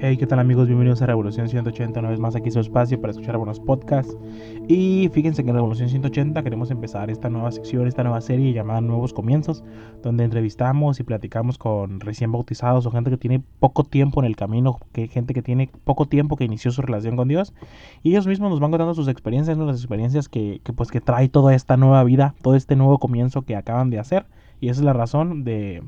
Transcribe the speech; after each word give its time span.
Hey, 0.00 0.16
¿qué 0.16 0.28
tal 0.28 0.38
amigos? 0.38 0.68
Bienvenidos 0.68 1.02
a 1.02 1.06
Revolución 1.06 1.48
180, 1.48 1.98
una 1.98 2.10
vez 2.10 2.20
más 2.20 2.36
aquí 2.36 2.52
su 2.52 2.60
espacio 2.60 3.00
para 3.00 3.10
escuchar 3.10 3.36
buenos 3.36 3.58
podcasts. 3.58 4.16
Y 4.68 5.10
fíjense 5.12 5.42
que 5.42 5.50
en 5.50 5.56
Revolución 5.56 5.88
180 5.88 6.40
queremos 6.44 6.70
empezar 6.70 7.10
esta 7.10 7.28
nueva 7.28 7.50
sección, 7.50 7.88
esta 7.88 8.04
nueva 8.04 8.20
serie 8.20 8.52
llamada 8.52 8.80
Nuevos 8.80 9.12
Comienzos, 9.12 9.64
donde 10.00 10.22
entrevistamos 10.22 11.00
y 11.00 11.02
platicamos 11.02 11.58
con 11.58 11.98
recién 11.98 12.30
bautizados 12.30 12.86
o 12.86 12.92
gente 12.92 13.10
que 13.10 13.16
tiene 13.16 13.42
poco 13.58 13.82
tiempo 13.82 14.20
en 14.20 14.26
el 14.26 14.36
camino, 14.36 14.78
que 14.92 15.08
gente 15.08 15.34
que 15.34 15.42
tiene 15.42 15.68
poco 15.82 16.06
tiempo 16.06 16.36
que 16.36 16.44
inició 16.44 16.70
su 16.70 16.80
relación 16.80 17.16
con 17.16 17.26
Dios. 17.26 17.52
Y 18.04 18.10
ellos 18.10 18.28
mismos 18.28 18.50
nos 18.50 18.60
van 18.60 18.70
contando 18.70 18.94
sus 18.94 19.08
experiencias, 19.08 19.58
las 19.58 19.80
experiencias 19.80 20.28
que, 20.28 20.60
que, 20.62 20.72
pues 20.72 20.92
que 20.92 21.00
trae 21.00 21.28
toda 21.28 21.56
esta 21.56 21.76
nueva 21.76 22.04
vida, 22.04 22.36
todo 22.42 22.54
este 22.54 22.76
nuevo 22.76 23.00
comienzo 23.00 23.42
que 23.42 23.56
acaban 23.56 23.90
de 23.90 23.98
hacer. 23.98 24.26
Y 24.60 24.68
esa 24.68 24.80
es 24.80 24.84
la 24.84 24.92
razón 24.92 25.42
de 25.42 25.82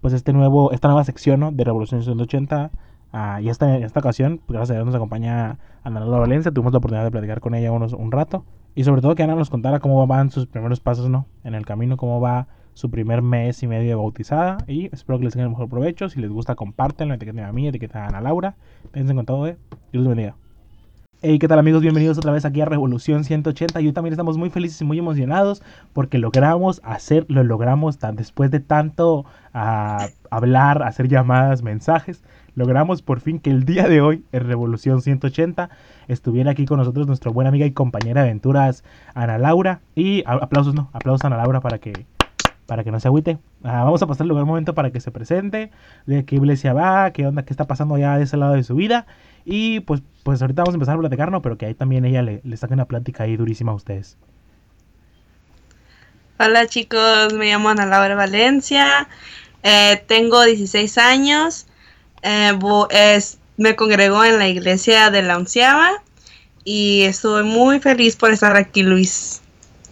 pues 0.00 0.14
este 0.14 0.32
nuevo, 0.32 0.72
esta 0.72 0.88
nueva 0.88 1.04
sección 1.04 1.40
¿no? 1.40 1.52
de 1.52 1.64
Revolución 1.64 2.02
180 2.02 2.70
Ah, 3.12 3.40
y 3.42 3.50
esta, 3.50 3.76
esta 3.76 4.00
ocasión, 4.00 4.40
pues, 4.46 4.56
gracias 4.56 4.70
a 4.70 4.74
Dios, 4.74 4.86
nos 4.86 4.94
acompaña 4.94 5.58
Ana 5.84 6.00
Laura 6.00 6.20
Valencia. 6.20 6.50
Tuvimos 6.50 6.72
la 6.72 6.78
oportunidad 6.78 7.04
de 7.04 7.10
platicar 7.10 7.40
con 7.40 7.54
ella 7.54 7.70
unos, 7.70 7.92
un 7.92 8.10
rato. 8.10 8.44
Y 8.74 8.84
sobre 8.84 9.02
todo 9.02 9.14
que 9.14 9.22
Ana 9.22 9.34
nos 9.34 9.50
contara 9.50 9.80
cómo 9.80 10.06
van 10.06 10.30
sus 10.30 10.46
primeros 10.46 10.80
pasos 10.80 11.10
¿no? 11.10 11.26
en 11.44 11.54
el 11.54 11.66
camino, 11.66 11.98
cómo 11.98 12.20
va 12.20 12.46
su 12.72 12.90
primer 12.90 13.20
mes 13.20 13.62
y 13.62 13.66
medio 13.66 13.88
de 13.90 13.94
bautizada. 13.96 14.56
Y 14.66 14.86
espero 14.94 15.18
que 15.18 15.26
les 15.26 15.34
tengan 15.34 15.48
el 15.48 15.50
mejor 15.50 15.68
provecho. 15.68 16.08
Si 16.08 16.20
les 16.20 16.30
gusta, 16.30 16.54
compártenlo, 16.54 17.12
etiqueten 17.12 17.44
a 17.44 17.52
mí, 17.52 17.68
etiqueten 17.68 18.00
a 18.00 18.06
Ana 18.06 18.22
Laura. 18.22 18.56
Piensen 18.92 19.16
con 19.16 19.26
todo, 19.26 19.46
¿eh? 19.46 19.58
Dios 19.92 20.08
bendiga. 20.08 20.36
Hey, 21.20 21.38
¿qué 21.38 21.46
tal 21.46 21.58
amigos? 21.58 21.82
Bienvenidos 21.82 22.18
otra 22.18 22.32
vez 22.32 22.46
aquí 22.46 22.62
a 22.62 22.64
Revolución 22.64 23.24
180. 23.24 23.78
Y 23.82 23.86
hoy 23.88 23.92
también 23.92 24.14
estamos 24.14 24.38
muy 24.38 24.48
felices 24.48 24.80
y 24.80 24.84
muy 24.84 24.98
emocionados 24.98 25.62
porque 25.92 26.16
logramos 26.16 26.80
hacer, 26.82 27.26
lo 27.28 27.44
logramos 27.44 27.98
después 28.14 28.50
de 28.50 28.58
tanto 28.60 29.26
uh, 29.54 30.06
hablar, 30.30 30.82
hacer 30.82 31.08
llamadas, 31.08 31.62
mensajes 31.62 32.24
logramos 32.54 33.02
por 33.02 33.20
fin 33.20 33.38
que 33.38 33.50
el 33.50 33.64
día 33.64 33.88
de 33.88 34.00
hoy, 34.00 34.24
en 34.32 34.46
Revolución 34.46 35.02
180, 35.02 35.70
estuviera 36.08 36.50
aquí 36.50 36.66
con 36.66 36.78
nosotros 36.78 37.06
nuestra 37.06 37.30
buena 37.30 37.48
amiga 37.48 37.66
y 37.66 37.72
compañera 37.72 38.22
de 38.22 38.28
aventuras, 38.28 38.84
Ana 39.14 39.38
Laura. 39.38 39.80
Y 39.94 40.24
aplausos, 40.26 40.74
no, 40.74 40.90
aplausos 40.92 41.24
a 41.24 41.26
Ana 41.28 41.36
Laura 41.38 41.60
para 41.60 41.78
que, 41.78 42.06
para 42.66 42.84
que 42.84 42.90
no 42.90 43.00
se 43.00 43.08
agüite. 43.08 43.38
Ah, 43.64 43.84
vamos 43.84 44.02
a 44.02 44.06
pasarle 44.06 44.32
un 44.32 44.44
momento 44.44 44.74
para 44.74 44.90
que 44.90 45.00
se 45.00 45.10
presente, 45.10 45.70
de 46.06 46.24
qué 46.24 46.36
iglesia 46.36 46.72
va, 46.72 47.10
qué 47.12 47.26
onda, 47.26 47.44
qué 47.44 47.52
está 47.52 47.66
pasando 47.66 47.96
ya 47.98 48.16
de 48.18 48.24
ese 48.24 48.36
lado 48.36 48.54
de 48.54 48.62
su 48.62 48.74
vida. 48.74 49.06
Y 49.44 49.80
pues, 49.80 50.02
pues 50.22 50.40
ahorita 50.42 50.62
vamos 50.62 50.74
a 50.74 50.76
empezar 50.76 50.96
a 50.96 51.00
platicar, 51.00 51.30
¿no? 51.30 51.42
Pero 51.42 51.58
que 51.58 51.66
ahí 51.66 51.74
también 51.74 52.04
ella 52.04 52.22
le, 52.22 52.40
le 52.44 52.56
saque 52.56 52.74
una 52.74 52.84
plática 52.84 53.24
ahí 53.24 53.36
durísima 53.36 53.72
a 53.72 53.74
ustedes. 53.74 54.16
Hola 56.44 56.66
chicos, 56.66 57.34
me 57.34 57.46
llamo 57.46 57.68
Ana 57.68 57.86
Laura 57.86 58.16
Valencia, 58.16 59.06
eh, 59.62 60.02
tengo 60.08 60.42
16 60.42 60.98
años, 60.98 61.68
eh, 62.22 63.20
me 63.56 63.76
congregó 63.76 64.24
en 64.24 64.38
la 64.38 64.48
iglesia 64.48 65.10
de 65.10 65.22
la 65.22 65.36
onceava 65.36 65.90
y 66.64 67.02
estoy 67.02 67.44
muy 67.44 67.80
feliz 67.80 68.16
por 68.16 68.32
estar 68.32 68.56
aquí, 68.56 68.82
Luis. 68.82 69.40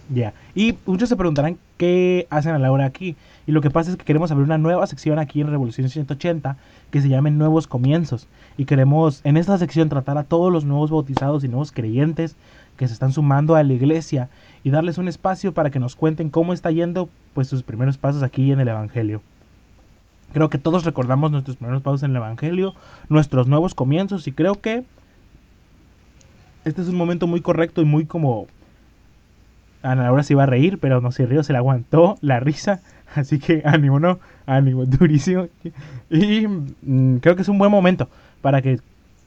Ya, 0.09 0.33
y 0.55 0.75
muchos 0.85 1.09
se 1.09 1.15
preguntarán 1.15 1.57
qué 1.77 2.27
hacen 2.29 2.53
a 2.53 2.59
la 2.59 2.71
hora 2.71 2.85
aquí. 2.85 3.15
Y 3.47 3.51
lo 3.53 3.61
que 3.61 3.69
pasa 3.69 3.91
es 3.91 3.97
que 3.97 4.05
queremos 4.05 4.31
abrir 4.31 4.45
una 4.45 4.57
nueva 4.57 4.85
sección 4.87 5.19
aquí 5.19 5.41
en 5.41 5.47
Revolución 5.47 5.89
180 5.89 6.57
que 6.91 7.01
se 7.01 7.09
llame 7.09 7.31
Nuevos 7.31 7.67
Comienzos. 7.67 8.27
Y 8.57 8.65
queremos 8.65 9.21
en 9.23 9.37
esta 9.37 9.57
sección 9.57 9.89
tratar 9.89 10.17
a 10.17 10.23
todos 10.23 10.51
los 10.51 10.63
nuevos 10.63 10.91
bautizados 10.91 11.43
y 11.43 11.47
nuevos 11.47 11.71
creyentes 11.71 12.35
que 12.77 12.87
se 12.87 12.93
están 12.93 13.13
sumando 13.13 13.55
a 13.55 13.63
la 13.63 13.73
iglesia 13.73 14.29
y 14.63 14.69
darles 14.69 14.97
un 14.97 15.07
espacio 15.07 15.53
para 15.53 15.69
que 15.69 15.79
nos 15.79 15.95
cuenten 15.95 16.29
cómo 16.29 16.53
está 16.53 16.71
yendo 16.71 17.09
pues 17.33 17.47
sus 17.47 17.63
primeros 17.63 17.97
pasos 17.97 18.21
aquí 18.23 18.51
en 18.51 18.59
el 18.59 18.67
Evangelio. 18.67 19.21
Creo 20.33 20.49
que 20.49 20.57
todos 20.57 20.85
recordamos 20.85 21.31
nuestros 21.31 21.57
primeros 21.57 21.81
pasos 21.81 22.03
en 22.03 22.11
el 22.11 22.17
Evangelio, 22.17 22.73
nuestros 23.09 23.47
nuevos 23.47 23.75
comienzos 23.75 24.27
y 24.27 24.31
creo 24.31 24.61
que 24.61 24.83
este 26.63 26.81
es 26.81 26.87
un 26.87 26.95
momento 26.95 27.27
muy 27.27 27.41
correcto 27.41 27.81
y 27.81 27.85
muy 27.85 28.05
como... 28.05 28.47
Ana 29.83 30.03
Laura 30.03 30.21
se 30.21 30.33
iba 30.33 30.43
a 30.43 30.45
reír, 30.45 30.77
pero 30.77 31.01
no 31.01 31.11
se 31.11 31.25
rió, 31.25 31.41
se 31.41 31.53
le 31.53 31.57
aguantó 31.57 32.17
la 32.21 32.39
risa. 32.39 32.81
Así 33.15 33.39
que 33.39 33.63
ánimo, 33.65 33.99
¿no? 33.99 34.19
Ánimo, 34.45 34.85
durísimo. 34.85 35.47
Y 36.09 36.47
mm, 36.47 37.17
creo 37.17 37.35
que 37.35 37.41
es 37.41 37.49
un 37.49 37.57
buen 37.57 37.71
momento 37.71 38.07
para 38.41 38.61
que 38.61 38.79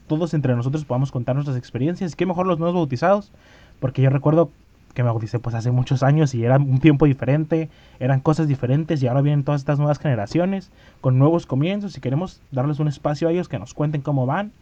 todos 0.06 0.32
entre 0.32 0.54
nosotros 0.54 0.84
podamos 0.84 1.10
contar 1.10 1.34
nuestras 1.34 1.56
experiencias. 1.56 2.14
Qué 2.14 2.24
mejor 2.24 2.46
los 2.46 2.60
nuevos 2.60 2.76
bautizados, 2.76 3.32
porque 3.80 4.00
yo 4.00 4.10
recuerdo 4.10 4.50
que 4.94 5.02
me 5.02 5.10
bauticé 5.10 5.38
pues 5.38 5.54
hace 5.54 5.70
muchos 5.70 6.02
años 6.02 6.34
y 6.34 6.44
era 6.44 6.56
un 6.56 6.78
tiempo 6.78 7.06
diferente, 7.06 7.68
eran 7.98 8.20
cosas 8.20 8.48
diferentes 8.48 9.02
y 9.02 9.08
ahora 9.08 9.20
vienen 9.20 9.44
todas 9.44 9.60
estas 9.60 9.78
nuevas 9.78 9.98
generaciones 9.98 10.70
con 11.00 11.18
nuevos 11.18 11.46
comienzos 11.46 11.96
y 11.98 12.00
queremos 12.00 12.40
darles 12.52 12.78
un 12.78 12.88
espacio 12.88 13.28
a 13.28 13.32
ellos 13.32 13.48
que 13.48 13.58
nos 13.58 13.74
cuenten 13.74 14.00
cómo 14.00 14.24
van, 14.24 14.52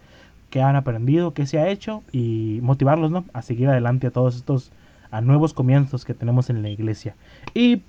qué 0.50 0.62
han 0.62 0.76
aprendido, 0.76 1.34
qué 1.34 1.46
se 1.46 1.58
ha 1.58 1.68
hecho 1.68 2.02
y 2.12 2.60
motivarlos 2.62 3.10
¿no? 3.10 3.24
a 3.32 3.42
seguir 3.42 3.68
adelante 3.68 4.06
a 4.08 4.10
todos 4.10 4.36
estos 4.36 4.72
a 5.10 5.20
nuevos 5.20 5.52
comienzos 5.52 6.06
que 6.06 6.14
tenemos 6.14 6.48
en 6.48 6.62
la 6.62 6.70
iglesia. 6.70 7.14
Y 7.54 7.82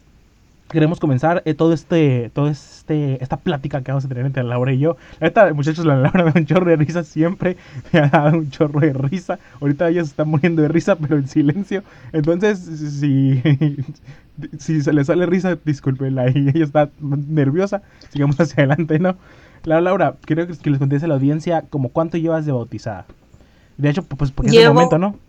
queremos 0.73 0.99
comenzar 0.99 1.43
eh, 1.45 1.53
todo 1.53 1.71
este, 1.71 2.31
todo 2.33 2.49
este, 2.49 3.23
esta 3.23 3.37
plática 3.37 3.83
que 3.83 3.91
vamos 3.91 4.05
a 4.05 4.07
tener 4.07 4.25
entre 4.25 4.43
Laura 4.43 4.73
y 4.73 4.79
yo. 4.79 4.97
Esta, 5.19 5.53
muchachos, 5.53 5.85
la 5.85 5.95
Laura 5.95 6.25
me 6.25 6.31
da 6.33 6.39
un 6.39 6.47
chorro 6.47 6.65
de 6.65 6.75
risa 6.77 7.03
siempre, 7.03 7.57
me 7.93 7.99
ha 7.99 8.07
dado 8.07 8.39
un 8.39 8.49
chorro 8.49 8.79
de 8.79 8.91
risa. 8.91 9.37
Ahorita 9.61 9.87
ella 9.87 10.03
se 10.03 10.09
está 10.09 10.25
muriendo 10.25 10.63
de 10.63 10.69
risa, 10.69 10.95
pero 10.99 11.17
en 11.17 11.27
silencio. 11.27 11.83
Entonces, 12.11 12.57
si, 12.59 13.41
si 14.57 14.81
se 14.81 14.93
le 14.93 15.05
sale 15.05 15.27
risa, 15.27 15.55
discúlpenla, 15.63 16.25
ella 16.25 16.63
está 16.63 16.89
nerviosa. 16.99 17.83
Sigamos 18.09 18.39
hacia 18.39 18.63
adelante, 18.63 18.97
¿no? 18.97 19.15
Laura, 19.65 19.81
Laura, 19.81 20.15
quiero 20.25 20.47
que 20.47 20.69
les 20.71 20.79
contéis 20.79 21.03
a 21.03 21.07
la 21.07 21.13
audiencia 21.13 21.65
como 21.69 21.89
cuánto 21.89 22.17
llevas 22.17 22.47
de 22.47 22.51
bautizada. 22.51 23.05
De 23.77 23.91
hecho, 23.91 24.01
pues 24.03 24.31
porque 24.31 24.49
es 24.49 24.57
el 24.57 24.73
momento, 24.73 24.97
¿no? 24.97 25.19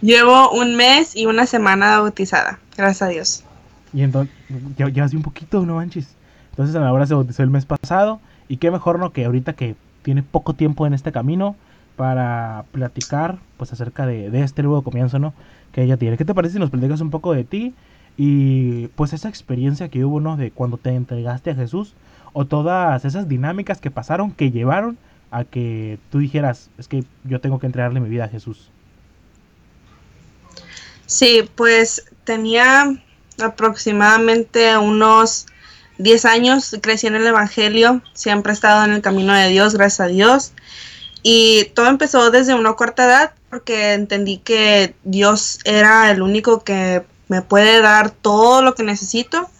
Llevo 0.00 0.52
un 0.52 0.76
mes 0.76 1.16
y 1.16 1.26
una 1.26 1.44
semana 1.44 2.00
bautizada, 2.00 2.60
gracias 2.76 3.02
a 3.02 3.08
Dios. 3.08 3.44
Y 3.92 4.02
entonces, 4.02 4.34
ya, 4.76 5.04
hace 5.04 5.16
un 5.16 5.22
poquito, 5.22 5.64
no 5.66 5.76
manches. 5.76 6.14
Entonces 6.50 6.74
Ana 6.74 6.86
Laura 6.86 7.06
se 7.06 7.14
bautizó 7.14 7.42
el 7.42 7.50
mes 7.50 7.66
pasado. 7.66 8.20
Y 8.48 8.56
qué 8.56 8.70
mejor, 8.70 8.98
¿no? 8.98 9.12
Que 9.12 9.24
ahorita 9.24 9.52
que 9.52 9.76
tiene 10.02 10.22
poco 10.22 10.54
tiempo 10.54 10.86
en 10.86 10.94
este 10.94 11.12
camino 11.12 11.56
para 11.96 12.64
platicar, 12.72 13.38
pues 13.56 13.72
acerca 13.72 14.06
de, 14.06 14.30
este 14.42 14.62
nuevo 14.62 14.82
comienzo, 14.82 15.18
¿no? 15.18 15.34
Que 15.72 15.82
ella 15.82 15.96
tiene. 15.96 16.16
¿Qué 16.16 16.24
te 16.24 16.34
parece 16.34 16.54
si 16.54 16.58
nos 16.58 16.70
platicas 16.70 17.00
un 17.00 17.10
poco 17.10 17.32
de 17.32 17.44
ti? 17.44 17.74
Y 18.16 18.88
pues 18.88 19.12
esa 19.12 19.28
experiencia 19.28 19.88
que 19.88 20.04
hubo. 20.04 20.36
De 20.36 20.50
cuando 20.50 20.76
te 20.76 20.90
entregaste 20.90 21.50
a 21.50 21.54
Jesús. 21.54 21.94
O 22.32 22.44
todas 22.44 23.04
esas 23.04 23.28
dinámicas 23.28 23.80
que 23.80 23.90
pasaron 23.90 24.30
que 24.30 24.52
llevaron 24.52 24.98
a 25.30 25.44
que 25.44 25.98
tú 26.10 26.18
dijeras, 26.18 26.70
es 26.78 26.88
que 26.88 27.04
yo 27.24 27.40
tengo 27.40 27.58
que 27.58 27.66
entregarle 27.66 28.00
mi 28.00 28.08
vida 28.08 28.24
a 28.24 28.28
Jesús. 28.28 28.70
Sí, 31.06 31.48
pues 31.56 32.04
tenía 32.24 33.02
aproximadamente 33.38 34.76
unos 34.76 35.46
10 35.98 36.24
años, 36.24 36.76
crecí 36.80 37.06
en 37.06 37.14
el 37.14 37.26
Evangelio, 37.26 38.02
siempre 38.14 38.52
he 38.52 38.54
estado 38.54 38.84
en 38.84 38.92
el 38.92 39.02
camino 39.02 39.34
de 39.34 39.48
Dios, 39.48 39.74
gracias 39.74 40.00
a 40.00 40.06
Dios. 40.06 40.52
Y 41.22 41.66
todo 41.74 41.88
empezó 41.88 42.30
desde 42.30 42.54
una 42.54 42.72
corta 42.74 43.04
edad 43.04 43.32
porque 43.50 43.92
entendí 43.92 44.38
que 44.38 44.94
Dios 45.04 45.58
era 45.64 46.10
el 46.10 46.22
único 46.22 46.64
que 46.64 47.02
me 47.28 47.42
puede 47.42 47.80
dar 47.82 48.10
todo 48.10 48.62
lo 48.62 48.74
que 48.74 48.82
necesito. 48.82 49.50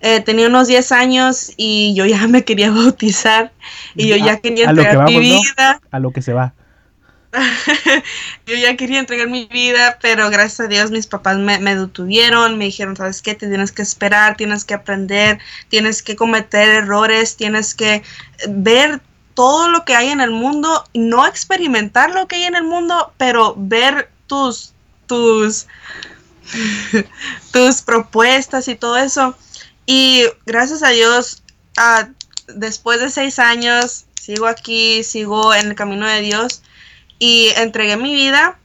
Eh, 0.00 0.20
tenía 0.20 0.46
unos 0.46 0.68
10 0.68 0.92
años 0.92 1.52
y 1.56 1.94
yo 1.94 2.06
ya 2.06 2.26
me 2.28 2.44
quería 2.44 2.70
bautizar 2.70 3.52
y 3.96 4.08
yo 4.08 4.16
ya 4.16 4.38
quería 4.38 4.70
entregar 4.70 5.04
mi 5.06 5.18
vida. 5.18 5.80
A 5.90 5.98
lo 5.98 6.12
que 6.12 6.22
se 6.22 6.32
va. 6.32 6.54
yo 8.46 8.54
ya 8.54 8.76
quería 8.76 9.00
entregar 9.00 9.28
mi 9.28 9.46
vida, 9.46 9.98
pero 10.00 10.30
gracias 10.30 10.60
a 10.60 10.66
Dios 10.66 10.90
mis 10.90 11.06
papás 11.06 11.36
me, 11.36 11.58
detuvieron, 11.74 12.56
me 12.56 12.66
dijeron, 12.66 12.96
¿sabes 12.96 13.20
qué? 13.20 13.34
Te 13.34 13.48
tienes 13.48 13.72
que 13.72 13.82
esperar, 13.82 14.36
tienes 14.36 14.64
que 14.64 14.74
aprender, 14.74 15.38
tienes 15.68 16.02
que 16.02 16.16
cometer 16.16 16.68
errores, 16.68 17.36
tienes 17.36 17.74
que 17.74 18.02
ver 18.48 19.00
todo 19.34 19.68
lo 19.68 19.84
que 19.84 19.94
hay 19.94 20.08
en 20.08 20.20
el 20.20 20.30
mundo, 20.30 20.84
no 20.94 21.26
experimentar 21.26 22.10
lo 22.10 22.26
que 22.26 22.36
hay 22.36 22.44
en 22.44 22.56
el 22.56 22.64
mundo, 22.64 23.12
pero 23.18 23.54
ver 23.56 24.10
tus, 24.26 24.72
tus, 25.06 25.66
tus 27.52 27.82
propuestas 27.82 28.68
y 28.68 28.74
todo 28.74 28.96
eso. 28.96 29.36
Y 29.86 30.24
gracias 30.46 30.82
a 30.82 30.90
Dios, 30.90 31.42
después 32.48 33.00
de 33.00 33.10
seis 33.10 33.38
años, 33.38 34.06
sigo 34.20 34.46
aquí, 34.46 35.04
sigo 35.04 35.54
en 35.54 35.68
el 35.68 35.74
camino 35.74 36.06
de 36.06 36.22
Dios 36.22 36.62
y 37.18 37.48
entregué 37.56 37.96
mi 37.96 38.14
vida 38.14 38.58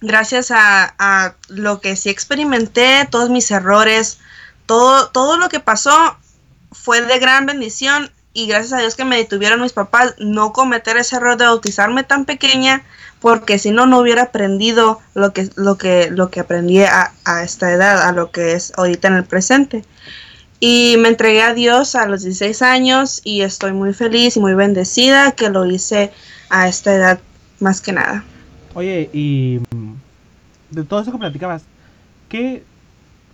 gracias 0.00 0.50
a, 0.50 1.34
lo 1.48 1.80
que 1.80 1.96
sí 1.96 2.08
experimenté, 2.08 3.06
todos 3.10 3.30
mis 3.30 3.50
errores, 3.50 4.18
todo, 4.66 5.08
todo 5.08 5.38
lo 5.38 5.48
que 5.48 5.60
pasó 5.60 6.16
fue 6.72 7.00
de 7.00 7.18
gran 7.18 7.46
bendición 7.46 8.10
y 8.32 8.46
gracias 8.46 8.72
a 8.74 8.78
Dios 8.78 8.94
que 8.94 9.04
me 9.04 9.16
detuvieron 9.16 9.60
mis 9.60 9.72
papás 9.72 10.14
no 10.18 10.52
cometer 10.52 10.96
ese 10.96 11.16
error 11.16 11.36
de 11.36 11.46
bautizarme 11.46 12.04
tan 12.04 12.24
pequeña 12.24 12.84
porque 13.20 13.58
si 13.58 13.70
no 13.70 13.86
no 13.86 13.98
hubiera 13.98 14.24
aprendido 14.24 15.00
lo 15.14 15.32
que 15.32 15.50
lo 15.56 15.76
que 15.76 16.10
lo 16.10 16.30
que 16.30 16.40
aprendí 16.40 16.82
a, 16.82 17.12
a, 17.24 17.42
esta 17.42 17.72
edad 17.72 18.06
a 18.06 18.12
lo 18.12 18.30
que 18.30 18.52
es 18.52 18.72
ahorita 18.76 19.08
en 19.08 19.14
el 19.14 19.24
presente. 19.24 19.84
Y 20.60 20.96
me 20.98 21.08
entregué 21.08 21.42
a 21.42 21.54
Dios 21.54 21.94
a 21.94 22.06
los 22.06 22.22
16 22.22 22.62
años 22.62 23.20
y 23.24 23.42
estoy 23.42 23.72
muy 23.72 23.94
feliz 23.94 24.36
y 24.36 24.40
muy 24.40 24.54
bendecida 24.54 25.32
que 25.32 25.48
lo 25.50 25.66
hice 25.66 26.12
a 26.50 26.68
esta 26.68 26.94
edad 26.94 27.20
más 27.60 27.80
que 27.80 27.92
nada. 27.92 28.24
Oye, 28.74 29.10
y 29.12 29.60
mm, 29.74 29.92
de 30.70 30.84
todo 30.84 31.00
eso 31.00 31.12
que 31.12 31.18
platicabas, 31.18 31.64
¿qué? 32.28 32.62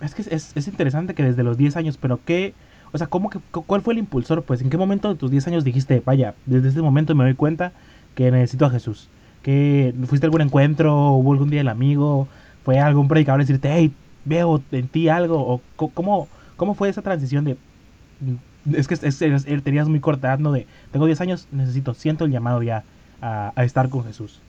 Es 0.01 0.15
que 0.15 0.21
es, 0.23 0.51
es 0.55 0.67
interesante 0.67 1.13
que 1.13 1.23
desde 1.23 1.43
los 1.43 1.57
10 1.57 1.77
años, 1.77 1.97
pero 1.97 2.19
¿qué? 2.25 2.53
O 2.91 2.97
sea, 2.97 3.07
¿cómo 3.07 3.29
que, 3.29 3.39
¿cuál 3.51 3.81
fue 3.81 3.93
el 3.93 3.99
impulsor? 3.99 4.43
Pues, 4.43 4.61
¿en 4.61 4.69
qué 4.69 4.77
momento 4.77 5.09
de 5.09 5.15
tus 5.15 5.31
10 5.31 5.47
años 5.47 5.63
dijiste, 5.63 6.01
vaya, 6.05 6.33
desde 6.45 6.69
este 6.69 6.81
momento 6.81 7.13
me 7.13 7.25
doy 7.25 7.33
cuenta 7.33 7.73
que 8.15 8.31
necesito 8.31 8.65
a 8.65 8.69
Jesús? 8.69 9.09
¿Que 9.43 9.93
fuiste 10.07 10.25
a 10.25 10.27
algún 10.27 10.41
encuentro? 10.41 11.11
¿Hubo 11.11 11.33
algún 11.33 11.49
día 11.49 11.61
el 11.61 11.67
amigo? 11.67 12.27
¿Fue 12.63 12.79
algún 12.79 13.07
predicador 13.07 13.41
decirte, 13.41 13.69
hey, 13.71 13.93
veo 14.23 14.63
en 14.71 14.87
ti 14.87 15.09
algo? 15.09 15.61
¿O 15.75 15.89
cómo, 15.93 16.29
¿Cómo 16.55 16.73
fue 16.73 16.89
esa 16.89 17.01
transición 17.01 17.43
de... 17.43 17.57
Mm, 18.21 18.75
es 18.75 18.87
que 18.87 18.93
es, 18.95 19.19
tenías 19.63 19.87
muy 19.89 19.99
corta 19.99 20.37
¿no? 20.37 20.51
De, 20.51 20.65
tengo 20.91 21.05
10 21.05 21.21
años, 21.21 21.47
necesito, 21.51 21.93
siento 21.93 22.25
el 22.25 22.31
llamado 22.31 22.63
ya 22.63 22.83
a, 23.21 23.51
estar 23.57 23.89
con 23.89 24.05
Jesús. 24.05 24.39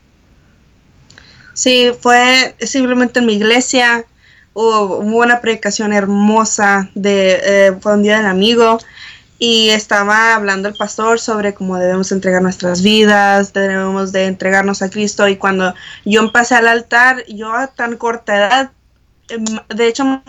Sí, 1.54 1.90
fue 2.00 2.54
simplemente 2.60 3.20
en 3.20 3.26
mi 3.26 3.34
iglesia, 3.34 4.04
hubo, 4.52 4.98
una 4.98 5.40
predicación 5.40 5.92
hermosa 5.92 6.90
de 6.94 7.40
eh, 7.42 7.72
fue 7.80 7.94
un 7.94 8.02
día 8.02 8.18
del 8.18 8.26
amigo 8.26 8.78
y 9.38 9.70
estaba 9.70 10.34
hablando 10.34 10.68
el 10.68 10.74
pastor 10.74 11.18
sobre 11.18 11.54
cómo 11.54 11.78
debemos 11.78 12.12
entregar 12.12 12.42
nuestras 12.42 12.82
vidas, 12.82 13.52
debemos 13.52 14.12
de 14.12 14.26
entregarnos 14.26 14.82
a 14.82 14.90
Cristo 14.90 15.28
y 15.28 15.36
cuando 15.36 15.74
yo 16.04 16.20
empecé 16.20 16.54
al 16.54 16.68
altar, 16.68 17.24
yo 17.26 17.52
a 17.52 17.66
tan 17.68 17.96
corta 17.96 18.36
edad 18.36 18.70
Em, 19.28 19.44
de 19.74 19.88
hecho, 19.88 20.22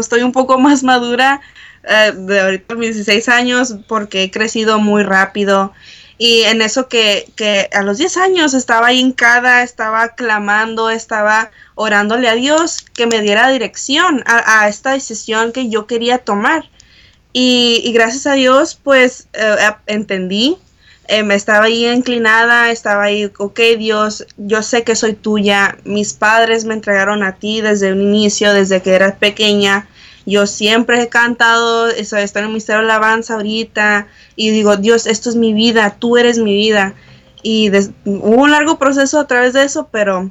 estoy 0.00 0.22
un 0.22 0.32
poco 0.32 0.58
más 0.58 0.82
madura 0.82 1.40
eh, 1.84 2.12
de 2.12 2.40
ahorita 2.40 2.74
mis 2.74 2.94
16 2.96 3.28
años 3.28 3.76
porque 3.86 4.24
he 4.24 4.30
crecido 4.30 4.78
muy 4.78 5.02
rápido. 5.02 5.72
Y 6.18 6.42
en 6.42 6.62
eso 6.62 6.88
que, 6.88 7.68
a 7.72 7.82
los 7.82 7.98
10 7.98 8.16
años 8.16 8.54
estaba 8.54 8.92
hincada, 8.92 9.62
estaba 9.62 10.08
clamando, 10.14 10.90
estaba 10.90 11.50
orándole 11.74 12.28
a 12.28 12.34
Dios 12.34 12.84
que 12.94 13.06
me 13.06 13.20
diera 13.20 13.50
dirección 13.50 14.22
a, 14.26 14.68
esta 14.68 14.92
decisión 14.92 15.52
que 15.52 15.68
yo 15.68 15.86
quería 15.86 16.18
tomar. 16.18 16.70
Y, 17.32 17.92
gracias 17.92 18.26
a 18.26 18.32
Dios, 18.32 18.80
pues 18.82 19.28
eh, 19.34 19.56
entendí 19.86 20.58
me 21.08 21.18
em, 21.18 21.30
estaba 21.30 21.66
ahí 21.66 21.86
inclinada, 21.86 22.70
estaba 22.70 23.04
ahí, 23.04 23.30
ok 23.38 23.60
Dios, 23.78 24.26
yo 24.36 24.62
sé 24.62 24.82
que 24.82 24.96
soy 24.96 25.14
tuya, 25.14 25.76
mis 25.84 26.12
padres 26.14 26.64
me 26.64 26.74
entregaron 26.74 27.22
a 27.22 27.36
ti 27.36 27.60
desde 27.60 27.92
un 27.92 28.02
inicio, 28.02 28.52
desde 28.52 28.82
que 28.82 28.94
eras 28.94 29.14
pequeña, 29.14 29.86
yo 30.26 30.46
siempre 30.46 31.02
he 31.02 31.08
cantado, 31.08 31.88
estoy 31.88 32.20
en 32.22 32.42
el 32.42 32.48
Ministerio 32.48 32.82
de 32.82 32.90
Alabanza 32.90 33.34
ahorita, 33.34 34.08
y 34.34 34.50
digo, 34.50 34.76
Dios, 34.76 35.06
esto 35.06 35.30
es 35.30 35.36
mi 35.36 35.52
vida, 35.54 35.96
tú 35.98 36.16
eres 36.18 36.38
mi 36.38 36.54
vida. 36.54 36.94
Y 37.42 37.70
hubo 38.04 38.42
un 38.42 38.50
largo 38.50 38.78
proceso 38.78 39.20
a 39.20 39.26
través 39.26 39.52
de 39.52 39.62
eso, 39.62 39.88
pero 39.90 40.30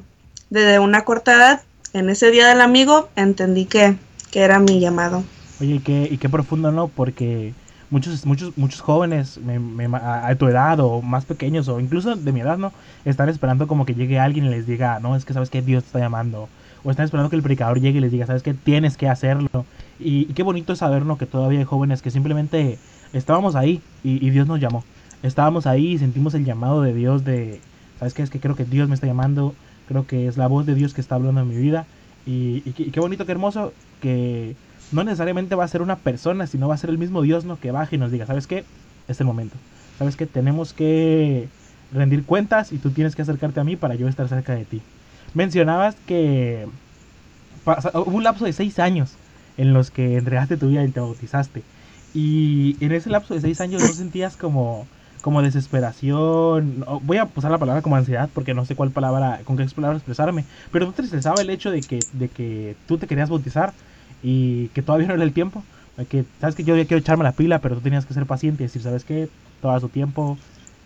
desde 0.50 0.78
una 0.78 1.04
corta 1.04 1.34
edad, 1.34 1.62
en 1.94 2.10
ese 2.10 2.30
día 2.30 2.46
del 2.46 2.60
amigo, 2.60 3.08
entendí 3.16 3.64
que, 3.64 3.96
que 4.30 4.40
era 4.40 4.58
mi 4.58 4.80
llamado. 4.80 5.24
Oye, 5.60 5.76
y 5.76 5.78
qué, 5.80 6.08
y 6.10 6.18
qué 6.18 6.28
profundo, 6.28 6.70
¿no? 6.70 6.88
Porque 6.88 7.54
muchos, 7.90 8.26
muchos, 8.26 8.56
muchos 8.56 8.80
jóvenes 8.80 9.40
a, 9.94 10.34
tu 10.34 10.48
edad 10.48 10.80
o 10.80 11.00
más 11.02 11.24
pequeños 11.24 11.68
o 11.68 11.80
incluso 11.80 12.14
de 12.16 12.32
mi 12.32 12.40
edad, 12.40 12.58
¿no? 12.58 12.72
Están 13.04 13.28
esperando 13.28 13.66
como 13.66 13.86
que 13.86 13.94
llegue 13.94 14.18
alguien 14.18 14.46
y 14.46 14.48
les 14.50 14.66
diga, 14.66 15.00
no, 15.00 15.16
es 15.16 15.24
que 15.24 15.32
sabes 15.32 15.50
que 15.50 15.62
Dios 15.62 15.84
te 15.84 15.88
está 15.88 15.98
llamando. 16.00 16.48
O 16.84 16.90
están 16.90 17.04
esperando 17.04 17.30
que 17.30 17.36
el 17.36 17.42
predicador 17.42 17.80
llegue 17.80 17.98
y 17.98 18.00
les 18.00 18.12
diga, 18.12 18.26
sabes 18.26 18.42
que 18.42 18.54
tienes 18.54 18.96
que 18.96 19.08
hacerlo. 19.08 19.64
Y, 19.98 20.26
qué 20.26 20.42
bonito 20.42 20.72
es 20.72 20.80
saber, 20.80 21.04
¿no? 21.04 21.18
Que 21.18 21.26
todavía 21.26 21.58
hay 21.58 21.64
jóvenes 21.64 22.02
que 22.02 22.10
simplemente 22.10 22.78
estábamos 23.12 23.54
ahí 23.56 23.80
y, 24.04 24.30
Dios 24.30 24.46
nos 24.46 24.60
llamó. 24.60 24.84
Estábamos 25.22 25.66
ahí 25.66 25.92
y 25.92 25.98
sentimos 25.98 26.34
el 26.34 26.44
llamado 26.44 26.82
de 26.82 26.92
Dios 26.92 27.24
de, 27.24 27.60
¿sabes 27.98 28.14
qué? 28.14 28.22
Es 28.22 28.30
que 28.30 28.40
creo 28.40 28.56
que 28.56 28.64
Dios 28.64 28.88
me 28.88 28.94
está 28.94 29.06
llamando, 29.06 29.54
creo 29.88 30.06
que 30.06 30.28
es 30.28 30.36
la 30.36 30.46
voz 30.46 30.66
de 30.66 30.74
Dios 30.74 30.94
que 30.94 31.00
está 31.00 31.14
hablando 31.14 31.40
en 31.40 31.48
mi 31.48 31.56
vida. 31.56 31.86
Y, 32.26 32.62
y 32.64 32.90
qué 32.90 33.00
bonito, 33.00 33.24
qué 33.24 33.32
hermoso 33.32 33.72
que 34.00 34.56
no 34.92 35.04
necesariamente 35.04 35.54
va 35.54 35.64
a 35.64 35.68
ser 35.68 35.82
una 35.82 35.96
persona, 35.96 36.46
sino 36.46 36.68
va 36.68 36.74
a 36.74 36.78
ser 36.78 36.90
el 36.90 36.98
mismo 36.98 37.22
Dios 37.22 37.44
¿no? 37.44 37.58
que 37.58 37.70
baje 37.70 37.96
y 37.96 37.98
nos 37.98 38.12
diga, 38.12 38.26
¿sabes 38.26 38.46
qué? 38.46 38.64
Es 39.08 39.20
el 39.20 39.26
momento. 39.26 39.56
¿Sabes 39.98 40.16
qué? 40.16 40.26
Tenemos 40.26 40.72
que 40.72 41.48
rendir 41.92 42.24
cuentas 42.24 42.72
y 42.72 42.78
tú 42.78 42.90
tienes 42.90 43.16
que 43.16 43.22
acercarte 43.22 43.60
a 43.60 43.64
mí 43.64 43.76
para 43.76 43.94
yo 43.94 44.08
estar 44.08 44.28
cerca 44.28 44.54
de 44.54 44.64
ti. 44.64 44.82
Mencionabas 45.34 45.96
que 46.06 46.66
hubo 47.94 48.16
un 48.16 48.24
lapso 48.24 48.44
de 48.44 48.52
seis 48.52 48.78
años 48.78 49.16
en 49.56 49.72
los 49.72 49.90
que 49.90 50.16
entregaste 50.16 50.56
tu 50.56 50.68
vida 50.68 50.84
y 50.84 50.88
te 50.88 51.00
bautizaste. 51.00 51.62
Y 52.14 52.76
en 52.80 52.92
ese 52.92 53.10
lapso 53.10 53.34
de 53.34 53.40
seis 53.40 53.60
años 53.60 53.82
no 53.82 53.88
sentías 53.88 54.36
como, 54.36 54.86
como 55.20 55.42
desesperación. 55.42 56.84
Voy 57.02 57.18
a 57.18 57.28
usar 57.34 57.50
la 57.50 57.58
palabra 57.58 57.82
como 57.82 57.96
ansiedad 57.96 58.30
porque 58.32 58.54
no 58.54 58.64
sé 58.64 58.74
cuál 58.74 58.90
palabra, 58.90 59.40
con 59.44 59.56
qué 59.56 59.66
palabra 59.66 59.98
expresarme. 59.98 60.44
Pero 60.72 60.86
no 60.86 60.92
te 60.92 61.02
estresaba 61.02 61.42
el 61.42 61.50
hecho 61.50 61.70
de 61.70 61.82
que, 61.82 62.00
de 62.12 62.28
que 62.28 62.76
tú 62.86 62.96
te 62.98 63.06
querías 63.06 63.28
bautizar 63.28 63.72
y 64.22 64.68
que 64.68 64.82
todavía 64.82 65.08
no 65.08 65.14
era 65.14 65.24
el 65.24 65.32
tiempo. 65.32 65.62
Que 66.08 66.24
sabes 66.40 66.54
que 66.54 66.64
yo 66.64 66.76
ya 66.76 66.84
quiero 66.84 67.00
echarme 67.00 67.24
la 67.24 67.32
pila, 67.32 67.58
pero 67.60 67.74
tú 67.74 67.80
tenías 67.80 68.06
que 68.06 68.14
ser 68.14 68.26
paciente 68.26 68.62
y 68.62 68.66
decir, 68.66 68.82
¿sabes 68.82 69.04
qué? 69.04 69.28
Todo 69.62 69.78
su 69.80 69.88
tiempo, 69.88 70.36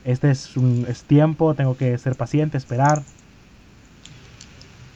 este 0.05 0.31
es 0.31 0.56
un 0.56 0.87
es 0.88 1.02
tiempo, 1.02 1.55
tengo 1.55 1.76
que 1.76 1.99
ser 1.99 2.14
paciente, 2.14 2.56
esperar. 2.56 3.02